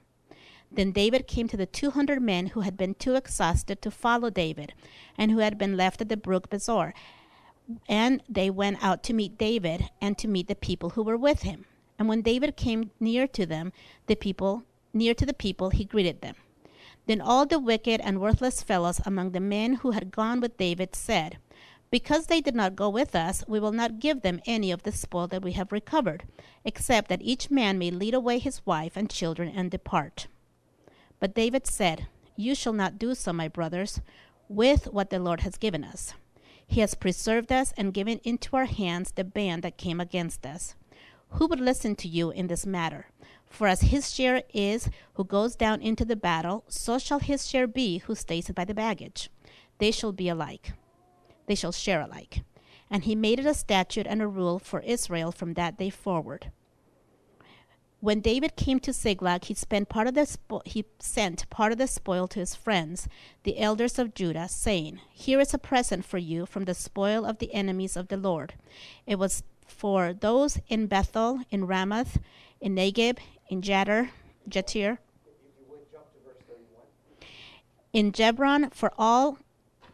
[0.71, 4.29] Then David came to the two hundred men who had been too exhausted to follow
[4.29, 4.73] David,
[5.17, 6.93] and who had been left at the brook Besor.
[7.89, 11.41] And they went out to meet David and to meet the people who were with
[11.41, 11.65] him.
[11.99, 13.73] And when David came near to them,
[14.07, 16.35] the people near to the people, he greeted them.
[17.05, 20.95] Then all the wicked and worthless fellows among the men who had gone with David
[20.95, 21.37] said,
[21.91, 24.91] Because they did not go with us, we will not give them any of the
[24.91, 26.23] spoil that we have recovered,
[26.63, 30.27] except that each man may lead away his wife and children and depart.
[31.19, 33.99] But David said, You shall not do so, my brothers,
[34.47, 36.13] with what the Lord has given us.
[36.65, 40.75] He has preserved us and given into our hands the band that came against us.
[41.31, 43.07] Who would listen to you in this matter?
[43.49, 47.67] For as his share is who goes down into the battle, so shall his share
[47.67, 49.29] be who stays by the baggage.
[49.79, 50.73] They shall be alike.
[51.47, 52.43] They shall share alike.
[52.89, 56.51] And he made it a statute and a rule for Israel from that day forward.
[58.01, 61.77] When David came to Ziklag, he spent part of the spo- he sent part of
[61.77, 63.09] the spoil to his friends,
[63.43, 67.39] the elders of Judah, saying, "Here is a present for you from the spoil of
[67.39, 68.53] the enemies of the Lord."
[69.05, 72.17] It was for those in Bethel, in Ramoth,
[72.61, 73.17] in Negeb,
[73.49, 74.09] in Jatir,
[74.49, 74.97] Jatir,
[77.93, 79.37] in Hebron, for all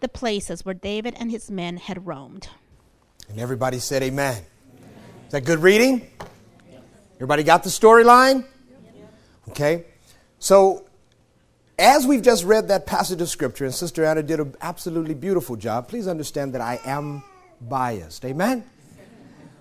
[0.02, 2.50] the places where David and his men had roamed.
[3.30, 4.44] And everybody said, Amen.
[5.26, 6.08] Is that good reading?
[7.16, 8.46] Everybody got the storyline?
[9.50, 9.86] Okay.
[10.40, 10.86] So,
[11.80, 15.56] as we've just read that passage of scripture, and Sister Anna did an absolutely beautiful
[15.56, 17.24] job, please understand that I am
[17.62, 18.26] biased.
[18.26, 18.64] Amen?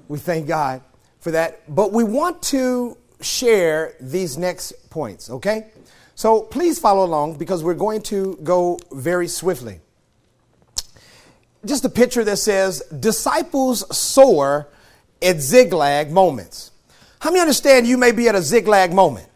[0.08, 0.82] We thank God
[1.20, 1.74] for that.
[1.74, 5.68] But we want to share these next points, okay?
[6.14, 9.80] So please follow along because we're going to go very swiftly.
[11.64, 14.68] Just a picture that says, Disciples soar
[15.22, 16.70] at Ziklag moments.
[17.20, 19.28] How many understand you may be at a Ziklag moment?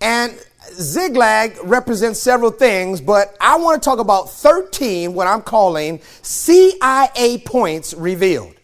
[0.00, 0.38] And
[0.72, 7.42] Ziklag represents several things, but I want to talk about 13, what I'm calling CIA
[7.46, 8.55] points revealed.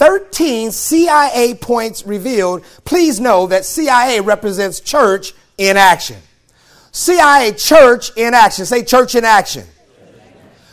[0.00, 2.64] 13 CIA points revealed.
[2.86, 6.16] Please know that CIA represents church in action.
[6.90, 8.64] CIA, church in action.
[8.64, 9.66] Say church in action.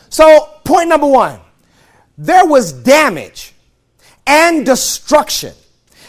[0.08, 1.40] So, point number one
[2.16, 3.52] there was damage
[4.26, 5.52] and destruction.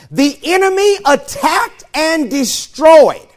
[0.09, 3.27] The enemy attacked and destroyed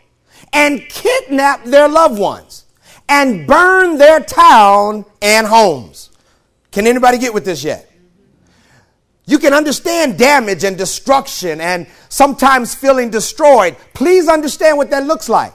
[0.52, 2.66] and kidnapped their loved ones
[3.08, 6.10] and burned their town and homes.
[6.70, 7.91] Can anybody get with this yet?
[9.24, 13.76] You can understand damage and destruction and sometimes feeling destroyed.
[13.94, 15.54] Please understand what that looks like.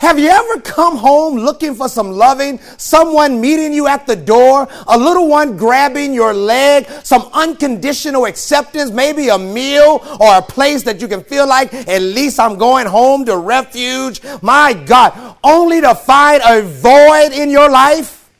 [0.00, 4.66] Have you ever come home looking for some loving, someone meeting you at the door,
[4.86, 10.84] a little one grabbing your leg, some unconditional acceptance, maybe a meal or a place
[10.84, 14.22] that you can feel like, at least I'm going home to refuge?
[14.40, 18.30] My God, only to find a void in your life?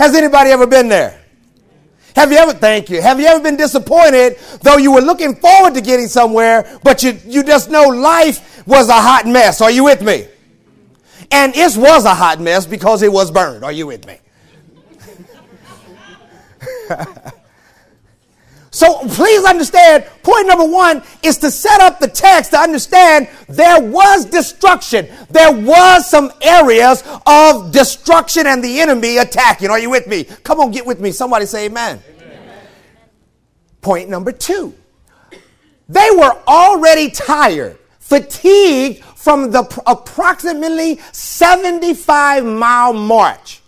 [0.00, 1.25] Has anybody ever been there?
[2.16, 5.74] Have you ever, thank you, have you ever been disappointed though you were looking forward
[5.74, 9.60] to getting somewhere, but you, you just know life was a hot mess?
[9.60, 10.26] Are you with me?
[11.30, 13.64] And it was a hot mess because it was burned.
[13.64, 14.16] Are you with me?
[18.76, 23.80] so please understand point number one is to set up the text to understand there
[23.80, 25.08] was destruction.
[25.30, 29.70] There was some areas of destruction and the enemy attacking.
[29.70, 30.24] Are you with me?
[30.24, 31.10] Come on, get with me.
[31.10, 32.02] Somebody say amen.
[32.20, 32.66] amen.
[33.80, 34.74] Point number two
[35.88, 43.62] they were already tired, fatigued from the approximately 75 mile march.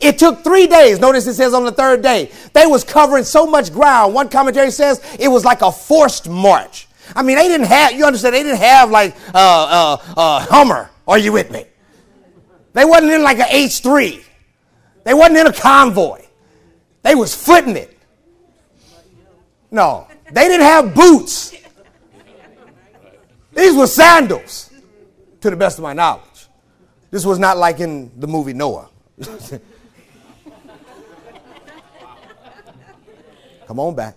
[0.00, 0.98] It took three days.
[1.00, 2.30] Notice it says on the third day.
[2.52, 4.14] They was covering so much ground.
[4.14, 6.88] One commentary says it was like a forced march.
[7.16, 10.46] I mean, they didn't have, you understand, they didn't have like a uh, uh, uh,
[10.46, 10.90] Hummer.
[11.08, 11.64] Are you with me?
[12.72, 14.22] They wasn't in like an H3.
[15.04, 16.22] They wasn't in a convoy.
[17.02, 17.96] They was footing it.
[19.70, 21.54] No, they didn't have boots.
[23.52, 24.70] These were sandals
[25.40, 26.46] to the best of my knowledge.
[27.10, 28.88] This was not like in the movie Noah.
[33.70, 34.16] Come on back.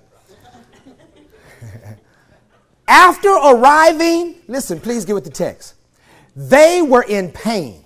[2.88, 5.76] After arriving, listen, please get with the text.
[6.36, 7.86] They were in pain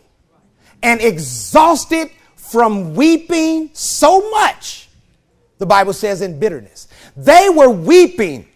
[0.81, 4.87] and exhausted from weeping so much,
[5.57, 6.87] the Bible says, in bitterness.
[7.17, 8.47] They were weeping.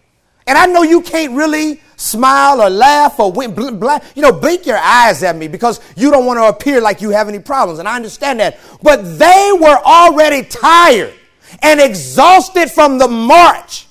[0.48, 4.32] And I know you can't really smile or laugh or wink, bl- bl- you know,
[4.32, 7.40] blink your eyes at me because you don't want to appear like you have any
[7.40, 7.80] problems.
[7.80, 8.58] And I understand that.
[8.82, 11.16] But they were already tired
[11.62, 13.88] and exhausted from the march.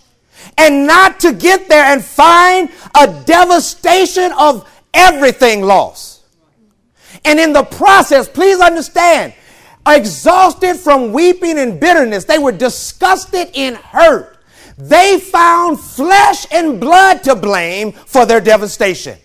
[0.58, 6.24] And not to get there and find a devastation of everything lost.
[7.24, 9.32] And in the process, please understand,
[9.86, 14.40] exhausted from weeping and bitterness, they were disgusted and hurt
[14.80, 19.18] they found flesh and blood to blame for their devastation.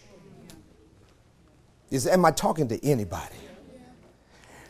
[1.89, 3.35] Is, am I talking to anybody?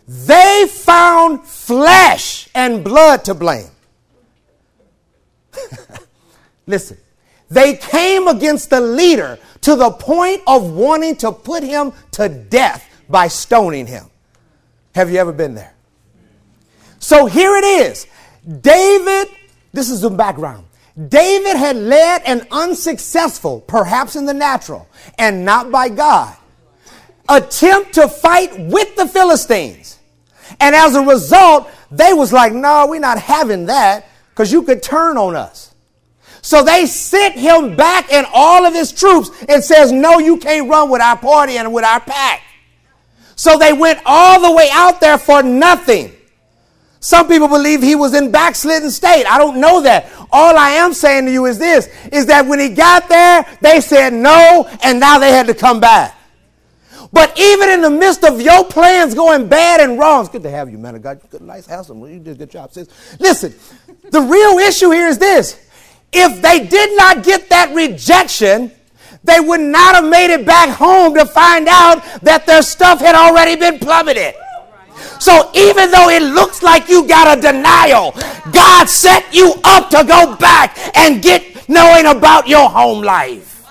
[0.07, 3.69] They found flesh and blood to blame.
[6.67, 6.97] Listen,
[7.49, 12.87] they came against the leader to the point of wanting to put him to death
[13.09, 14.05] by stoning him.
[14.93, 15.73] Have you ever been there?
[16.99, 18.07] So here it is.
[18.61, 19.27] David,
[19.73, 20.65] this is the background.
[21.09, 24.87] David had led an unsuccessful, perhaps in the natural
[25.17, 26.35] and not by God,
[27.27, 29.84] attempt to fight with the Philistines.
[30.59, 34.83] And as a result, they was like, no, we're not having that because you could
[34.83, 35.73] turn on us.
[36.41, 40.69] So they sent him back and all of his troops and says, no, you can't
[40.69, 42.43] run with our party and with our pack.
[43.35, 46.11] So they went all the way out there for nothing.
[46.99, 49.25] Some people believe he was in backslidden state.
[49.25, 50.11] I don't know that.
[50.31, 53.81] All I am saying to you is this, is that when he got there, they
[53.81, 56.17] said no, and now they had to come back.
[57.11, 60.49] But even in the midst of your plans going bad and wrong, it's good to
[60.49, 61.21] have you, man of God.
[61.29, 62.01] Good, nice, handsome.
[62.01, 62.87] You did a good job, sis.
[63.19, 63.53] Listen,
[64.09, 65.59] the real issue here is this.
[66.11, 68.71] If they did not get that rejection,
[69.23, 73.15] they would not have made it back home to find out that their stuff had
[73.15, 74.35] already been plummeted.
[75.19, 78.13] So even though it looks like you got a denial,
[78.51, 83.65] God set you up to go back and get knowing about your home life.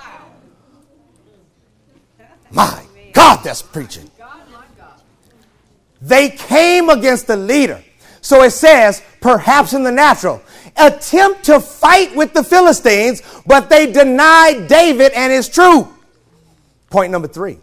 [2.50, 2.83] My
[3.14, 4.10] God, that's preaching.
[6.02, 7.82] They came against the leader.
[8.20, 10.42] So it says, perhaps in the natural,
[10.76, 15.88] attempt to fight with the Philistines, but they denied David and his troop.
[16.90, 17.58] Point number three.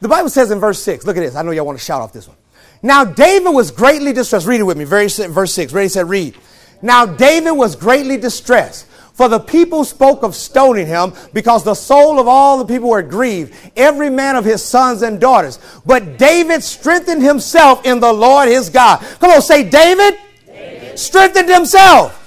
[0.00, 1.36] The Bible says in verse 6, look at this.
[1.36, 2.36] I know y'all want to shout off this one.
[2.82, 4.46] Now David was greatly distressed.
[4.46, 4.84] Read it with me.
[4.84, 5.72] Very verse 6.
[5.72, 6.36] Ready, said, read.
[6.82, 8.86] Now David was greatly distressed,
[9.16, 13.00] for the people spoke of stoning him, because the soul of all the people were
[13.00, 15.58] grieved, every man of his sons and daughters.
[15.86, 19.00] But David strengthened himself in the Lord his God.
[19.18, 20.98] Come on, say David, David.
[20.98, 22.22] strengthened himself.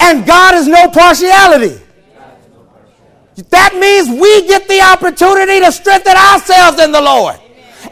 [0.00, 1.80] And God is no partiality.
[3.50, 7.36] That means we get the opportunity to strengthen ourselves in the Lord.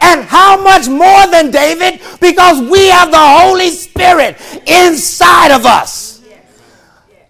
[0.00, 2.00] And how much more than David?
[2.20, 6.13] Because we have the Holy Spirit inside of us.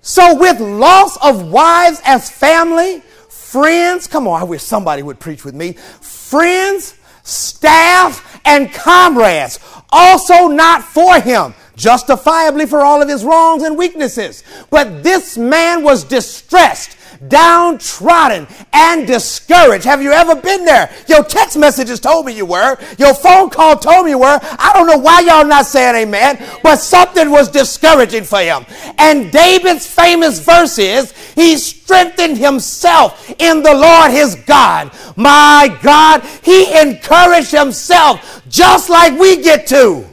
[0.07, 3.01] So, with loss of wives as family,
[3.31, 5.73] friends, come on, I wish somebody would preach with me.
[5.73, 13.79] Friends, staff, and comrades, also not for him, justifiably for all of his wrongs and
[13.79, 14.45] weaknesses.
[14.69, 16.99] But this man was distressed
[17.29, 19.85] downtrodden and discouraged.
[19.85, 20.91] Have you ever been there?
[21.09, 22.77] Your text messages told me you were.
[22.99, 24.39] Your phone call told me you were.
[24.43, 28.65] I don't know why y'all not saying amen, but something was discouraging for him.
[28.99, 34.93] And David's famous verse is, he strengthened himself in the Lord his God.
[35.17, 40.05] My God, he encouraged himself just like we get to.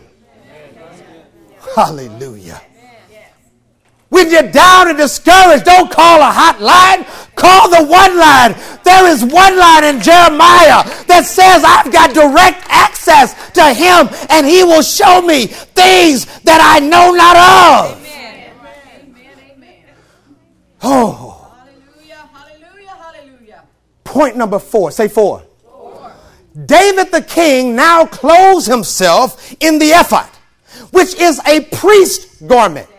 [1.76, 2.62] Hallelujah.
[4.12, 7.08] When you're down and discouraged, don't call a hotline.
[7.38, 8.56] Call the one line.
[8.84, 14.46] There is one line in Jeremiah that says, I've got direct access to him and
[14.46, 17.98] he will show me things that I know not of.
[18.00, 18.52] Amen.
[19.00, 19.38] Amen.
[19.56, 19.86] Amen.
[20.84, 21.50] Oh.
[21.58, 23.64] Hallelujah, hallelujah, hallelujah.
[24.04, 24.92] Point number four.
[24.92, 25.42] Say four.
[25.64, 26.14] four.
[26.66, 30.28] David the king now clothes himself in the ephod,
[30.92, 32.90] which is a priest garment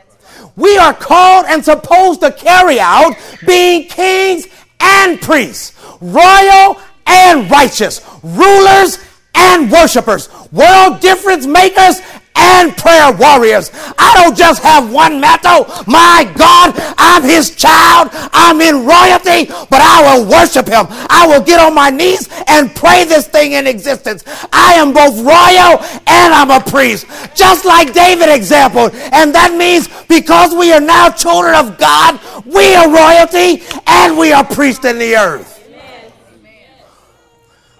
[0.56, 3.14] we are called and supposed to carry out
[3.46, 4.46] being kings
[4.80, 8.98] and priests, royal and righteous, rulers
[9.34, 12.00] and worshipers, world difference makers
[12.34, 13.70] and prayer warriors.
[13.98, 15.66] I don't just have one mantle.
[15.86, 18.08] My God, I'm his child.
[18.32, 20.86] I'm in royalty, but I will worship him.
[20.88, 24.24] I will get on my knees and pray this thing in existence.
[24.52, 28.90] I am both royal and I'm a priest, just like David example.
[29.12, 34.32] And that means because we are now children of God, we are royalty and we
[34.32, 35.58] are priests in the earth.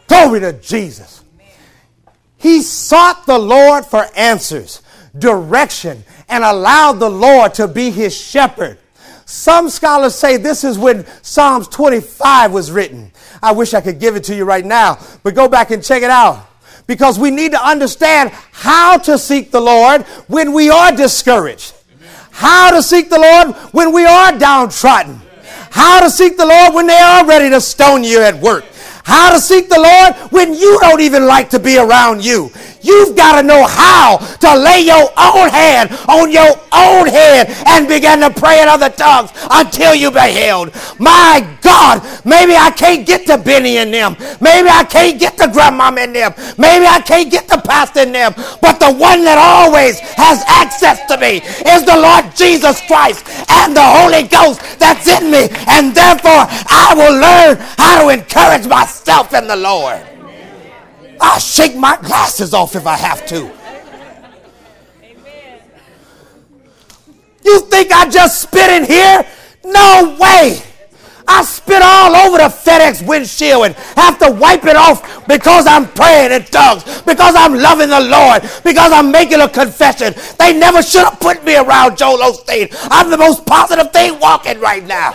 [0.09, 1.22] Glory to Jesus.
[2.43, 4.83] He sought the Lord for answers,
[5.17, 8.79] direction, and allowed the Lord to be his shepherd.
[9.27, 13.13] Some scholars say this is when Psalms 25 was written.
[13.41, 16.03] I wish I could give it to you right now, but go back and check
[16.03, 16.49] it out.
[16.89, 21.75] Because we need to understand how to seek the Lord when we are discouraged.
[22.33, 25.21] How to seek the Lord when we are downtrodden.
[25.71, 28.65] How to seek the Lord when they are ready to stone you at work
[29.05, 32.51] how to seek the Lord when you don't even like to be around you.
[32.83, 37.89] You've got to know how to lay your own hand on your own head and
[37.89, 40.73] begin to pray in other tongues until you be healed.
[40.99, 44.17] My God, maybe I can't get to Benny and them.
[44.41, 46.35] Maybe I can't get to grandmom and them.
[46.59, 48.35] Maybe I can't get to pastor and them.
[48.61, 53.77] But the one that always has access to me is the Lord Jesus Christ and
[53.77, 55.49] the Holy Ghost that's in me.
[55.69, 60.03] And therefore, I will learn how to encourage myself in the Lord.
[61.23, 63.51] I'll shake my glasses off if I have to.
[65.03, 65.61] Amen.
[67.45, 69.25] You think I just spit in here?
[69.65, 70.61] No way.
[71.29, 75.87] I spit all over the FedEx windshield and have to wipe it off because I'm
[75.87, 80.15] praying in tongues, because I'm loving the Lord, because I'm making a confession.
[80.39, 82.75] They never should have put me around Joel Osteen.
[82.91, 85.15] I'm the most positive thing walking right now.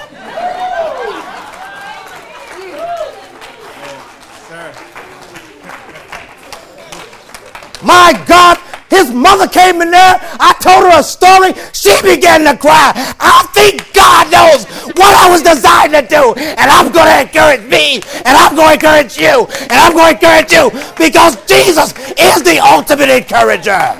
[7.88, 8.57] My God,
[8.89, 10.19] his mother came in there.
[10.43, 11.55] I told her a story.
[11.71, 12.91] She began to cry.
[13.15, 14.67] I think God knows
[14.99, 16.35] what I was designed to do.
[16.35, 18.03] And I'm going to encourage me.
[18.27, 19.47] And I'm going to encourage you.
[19.71, 20.67] And I'm going to encourage you
[20.97, 23.95] because Jesus is the ultimate encourager.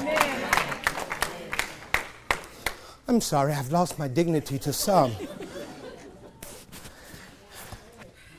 [3.08, 5.14] I'm sorry, I've lost my dignity to some.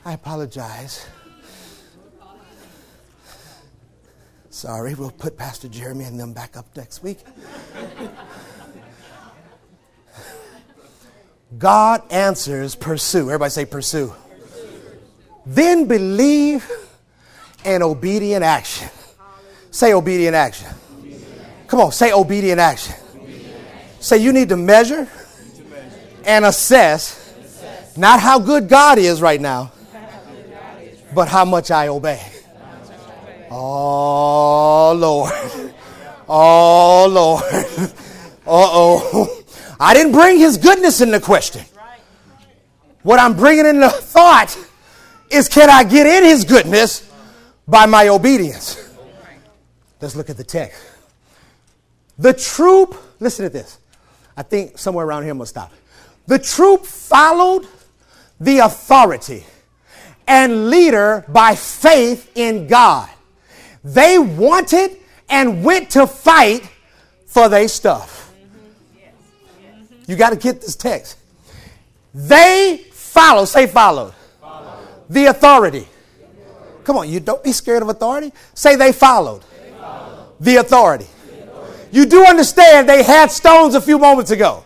[0.05, 1.07] I apologize.
[4.59, 7.19] Sorry, we'll put Pastor Jeremy and them back up next week.
[11.57, 13.29] God answers pursue.
[13.29, 14.13] Everybody say pursue.
[15.45, 16.69] Then believe
[17.63, 18.89] and obedient action.
[19.71, 20.67] Say obedient action.
[21.67, 22.95] Come on, say obedient action.
[24.01, 25.07] Say you need to measure
[26.25, 27.33] and assess
[27.95, 29.71] not how good God is right now,
[31.15, 32.38] but how much I obey.
[33.51, 35.73] Oh, Lord.
[36.27, 37.93] Oh, Lord.
[38.45, 39.43] Uh oh.
[39.79, 41.63] I didn't bring his goodness into question.
[43.03, 44.57] What I'm bringing into thought
[45.29, 47.09] is can I get in his goodness
[47.67, 48.89] by my obedience?
[50.01, 50.81] Let's look at the text.
[52.17, 53.77] The troop, listen to this.
[54.35, 55.71] I think somewhere around here I'm going to stop.
[56.27, 57.67] The troop followed
[58.39, 59.45] the authority
[60.27, 63.09] and leader by faith in God.
[63.83, 64.97] They wanted
[65.29, 66.69] and went to fight
[67.25, 68.33] for their stuff.
[70.07, 71.17] You got to get this text.
[72.13, 74.79] They followed, say followed, follow.
[75.07, 75.87] the authority.
[76.83, 78.33] Come on, you don't be scared of authority.
[78.55, 80.27] Say they followed, they followed.
[80.39, 81.05] The, authority.
[81.27, 81.87] the authority.
[81.91, 84.65] You do understand they had stones a few moments ago.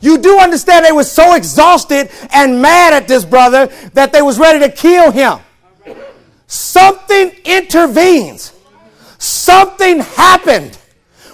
[0.00, 4.36] You do understand they were so exhausted and mad at this brother that they was
[4.36, 5.38] ready to kill him.
[6.52, 8.52] Something intervenes.
[9.16, 10.76] Something happened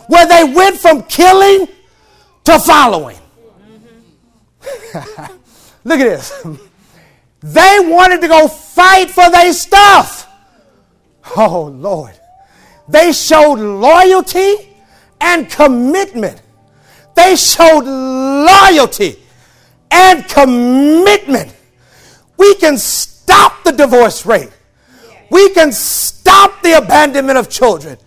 [0.07, 1.67] where they went from killing
[2.45, 3.19] to following.
[5.83, 6.47] Look at this.
[7.41, 10.29] They wanted to go fight for their stuff.
[11.37, 12.15] Oh, Lord.
[12.89, 14.55] They showed loyalty
[15.21, 16.41] and commitment.
[17.17, 19.19] They showed loyalty
[19.91, 21.53] and commitment.
[22.37, 24.53] We can stop the divorce rate.
[25.31, 27.99] We can stop the abandonment of children.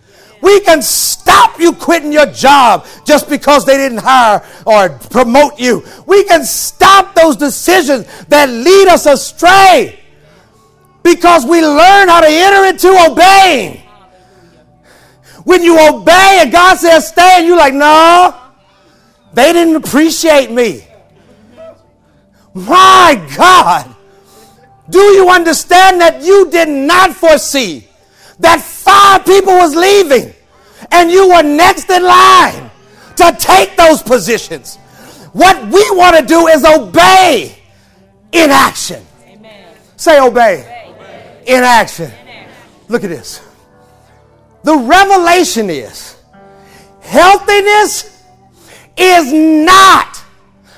[0.42, 5.84] We can stop you quitting your job just because they didn't hire or promote you.
[6.04, 10.00] We can stop those decisions that lead us astray
[11.04, 13.82] because we learn how to enter into obeying.
[15.44, 18.34] When you obey and God says stay, and you're like, no,
[19.32, 20.86] they didn't appreciate me.
[22.54, 23.91] My God.
[24.90, 27.86] Do you understand that you did not foresee
[28.40, 30.34] that five people was leaving
[30.90, 32.70] and you were next in line
[33.16, 34.76] to take those positions?
[35.32, 37.56] What we want to do is obey
[38.32, 39.04] in action.
[39.26, 39.74] Amen.
[39.96, 41.42] Say obey, obey.
[41.46, 42.06] In, action.
[42.06, 42.54] in action.
[42.88, 43.40] Look at this.
[44.64, 46.16] The revelation is
[47.00, 48.24] healthiness
[48.96, 50.22] is not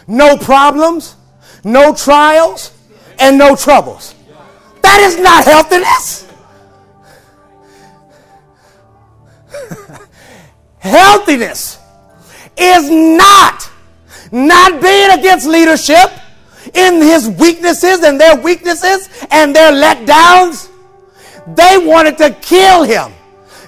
[0.07, 1.17] no problems,
[1.65, 2.74] no trials,
[3.19, 4.15] and no troubles.
[4.83, 6.27] That is not healthiness.
[10.79, 11.79] healthiness
[12.57, 13.71] is not
[14.33, 16.11] not being against leadership
[16.75, 20.69] in his weaknesses and their weaknesses and their letdowns.
[21.55, 23.13] They wanted to kill him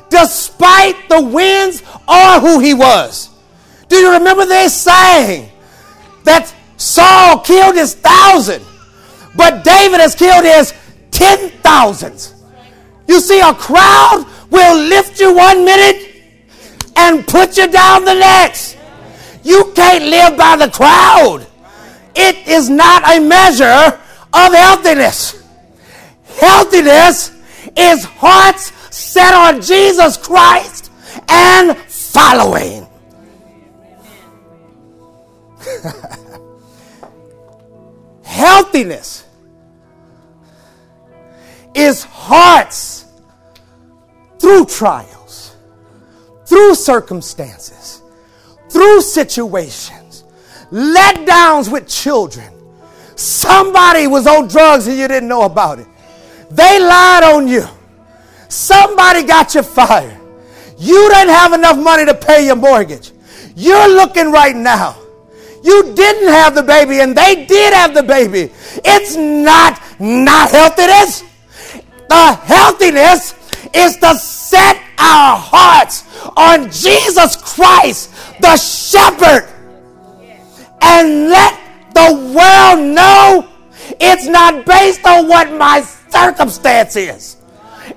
[0.08, 3.30] despite the winds or who he was.
[3.88, 5.50] Do you remember they saying
[6.24, 8.64] that Saul killed his thousand,
[9.36, 10.74] but David has killed his
[11.10, 12.34] ten thousands?
[13.06, 16.14] You see, a crowd will lift you one minute
[16.96, 18.76] and put you down the next.
[19.42, 21.46] You can't live by the crowd.
[22.14, 24.00] It is not a measure
[24.32, 25.44] of healthiness.
[26.24, 27.30] Healthiness
[27.76, 30.90] is hearts set on Jesus Christ
[31.28, 32.86] and following.
[38.22, 39.25] Healthiness
[41.76, 43.04] is hearts
[44.38, 45.56] through trials,
[46.46, 48.02] through circumstances,
[48.70, 50.24] through situations,
[50.70, 52.52] letdowns with children.
[53.16, 55.86] Somebody was on drugs and you didn't know about it.
[56.50, 57.66] They lied on you.
[58.48, 60.20] Somebody got you fired.
[60.78, 63.12] You didn't have enough money to pay your mortgage.
[63.56, 64.96] You're looking right now.
[65.64, 68.52] You didn't have the baby and they did have the baby.
[68.84, 71.24] It's not not healthiness.
[72.08, 73.34] The healthiness
[73.74, 76.04] is to set our hearts
[76.36, 79.48] on Jesus Christ, the shepherd,
[80.82, 81.58] and let
[81.94, 83.48] the world know
[84.00, 87.36] it's not based on what my circumstance is.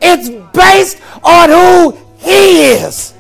[0.02, 3.14] It's based on who he is.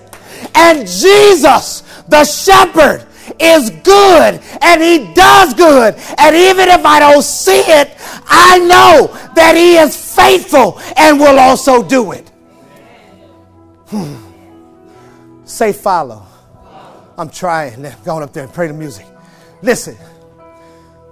[0.55, 3.05] And Jesus, the shepherd,
[3.39, 5.95] is good and he does good.
[6.17, 7.95] And even if I don't see it,
[8.29, 12.29] I know that he is faithful and will also do it.
[13.87, 14.15] Hmm.
[15.45, 16.25] Say follow.
[17.17, 17.81] I'm trying.
[18.05, 19.05] Going up there and pray the music.
[19.61, 19.97] Listen,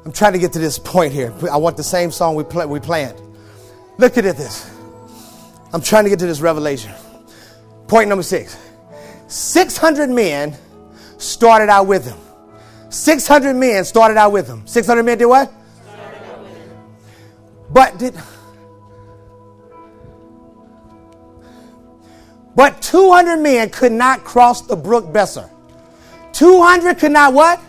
[0.05, 1.33] I'm trying to get to this point here.
[1.51, 3.19] I want the same song we, play, we planned.
[3.97, 4.71] Look at this.
[5.73, 6.93] I'm trying to get to this revelation.
[7.87, 8.57] Point number six
[9.27, 10.55] 600 men
[11.17, 12.17] started out with him.
[12.89, 14.65] 600 men started out with him.
[14.65, 15.51] 600 men did what?
[17.69, 18.15] But did.
[22.55, 25.49] But 200 men could not cross the brook Besser.
[26.33, 27.59] 200 could not what?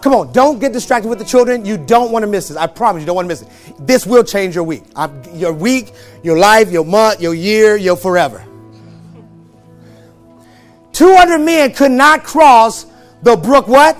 [0.00, 1.64] Come on, don't get distracted with the children.
[1.64, 2.58] You don't want to miss this.
[2.58, 3.86] I promise you don't want to miss it.
[3.86, 4.82] This will change your week.
[4.94, 8.44] I'm, your week, your life, your month, your year, your forever.
[10.92, 12.84] 200 men could not cross
[13.22, 13.96] the brook what?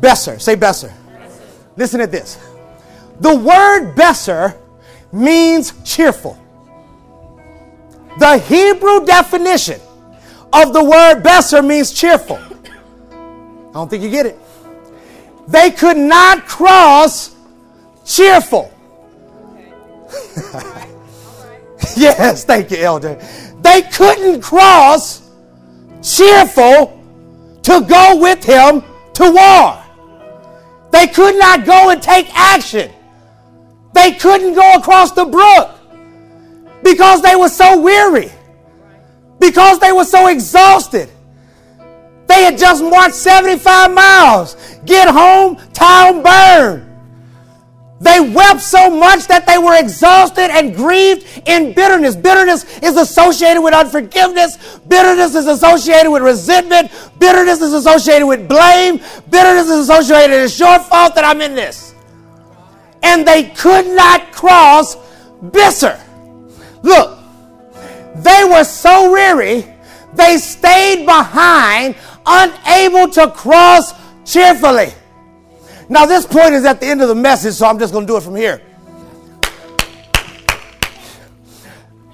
[0.00, 0.38] Besser.
[0.38, 0.92] Say Besser.
[1.76, 2.38] Listen to this.
[3.22, 4.58] The word Besser
[5.12, 6.36] means cheerful.
[8.18, 9.80] The Hebrew definition
[10.52, 12.40] of the word Besser means cheerful.
[13.12, 14.36] I don't think you get it.
[15.46, 17.36] They could not cross
[18.04, 18.72] cheerful.
[21.96, 23.14] yes, thank you, Elder.
[23.60, 25.30] They couldn't cross
[26.02, 27.00] cheerful
[27.62, 28.82] to go with him
[29.14, 29.80] to war.
[30.90, 32.90] They could not go and take action.
[33.92, 35.70] They couldn't go across the brook
[36.82, 38.30] because they were so weary,
[39.38, 41.08] because they were so exhausted.
[42.26, 44.56] They had just marched 75 miles.
[44.84, 46.88] Get home, town burned.
[48.02, 52.16] They wept so much that they were exhausted and grieved in bitterness.
[52.16, 54.56] Bitterness is associated with unforgiveness.
[54.88, 56.90] Bitterness is associated with resentment.
[57.20, 58.98] Bitterness is associated with blame.
[59.30, 61.91] Bitterness is associated with it's your fault that I'm in this.
[63.02, 64.96] And they could not cross
[65.42, 66.00] Besser.
[66.82, 67.18] Look,
[68.14, 69.66] they were so weary,
[70.14, 73.92] they stayed behind, unable to cross
[74.24, 74.92] cheerfully.
[75.88, 78.12] Now, this point is at the end of the message, so I'm just going to
[78.12, 78.62] do it from here.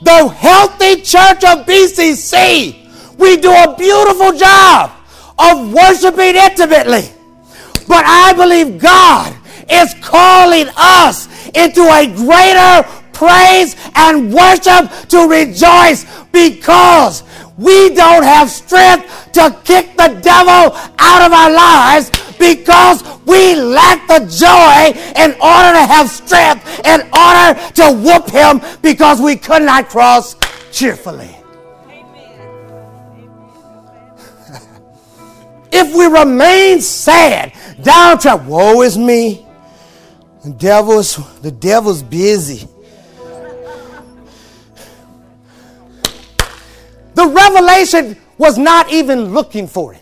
[0.01, 4.93] The healthy church of BCC, we do a beautiful job
[5.39, 7.11] of worshiping intimately.
[7.87, 9.38] But I believe God
[9.71, 17.25] is calling us into a greater praise and worship to rejoice because
[17.57, 24.07] we don't have strength to kick the devil out of our lives because we lack
[24.07, 29.63] the joy in order to have strength, in order to whoop him because we could
[29.63, 30.37] not cross
[30.71, 31.35] cheerfully.
[35.73, 37.53] if we remain sad,
[37.83, 39.48] downtrodden, woe is me.
[40.49, 42.67] The devil's the devil's busy.
[47.13, 50.01] The revelation was not even looking for it.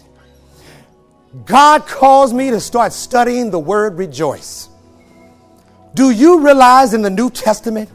[1.47, 4.68] God calls me to start studying the word rejoice.
[5.94, 7.90] Do you realize in the New Testament,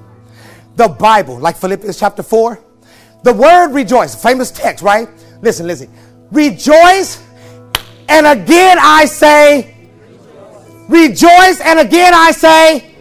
[0.75, 2.59] the Bible, like Philippians chapter 4,
[3.23, 5.07] the word rejoice, famous text, right?
[5.41, 5.89] Listen, listen.
[6.33, 7.23] Rejoice,
[8.09, 9.80] and again I say,
[10.91, 12.93] rejoice, and again I say,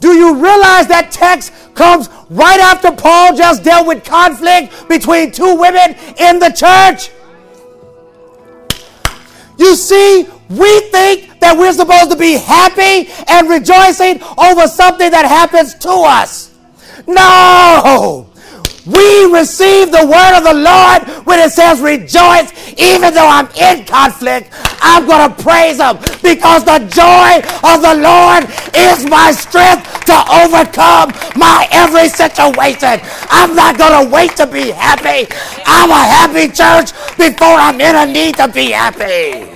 [0.00, 5.54] do you realize that text comes right after Paul just dealt with conflict between two
[5.56, 7.10] women in the church?
[9.58, 15.24] You see, we think that we're supposed to be happy and rejoicing over something that
[15.24, 16.54] happens to us.
[17.06, 18.28] No!
[18.86, 23.86] We receive the word of the Lord when it says rejoice, even though I'm in
[23.86, 24.50] conflict.
[24.82, 28.44] I'm going to praise Him because the joy of the Lord
[28.76, 33.00] is my strength to overcome my every situation.
[33.30, 35.32] I'm not going to wait to be happy.
[35.64, 39.48] I'm a happy church before I'm in a need to be happy.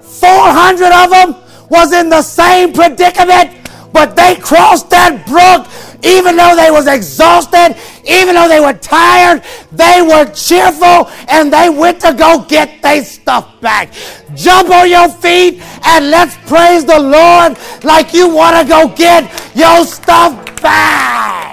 [0.00, 1.34] 400 of them
[1.68, 3.56] was in the same predicament,
[3.92, 5.66] but they crossed that brook
[6.02, 7.76] even though they was exhausted,
[8.08, 9.42] even though they were tired,
[9.72, 13.92] they were cheerful and they went to go get their stuff back.
[14.34, 19.24] Jump on your feet and let's praise the Lord like you want to go get
[19.54, 21.49] your stuff back.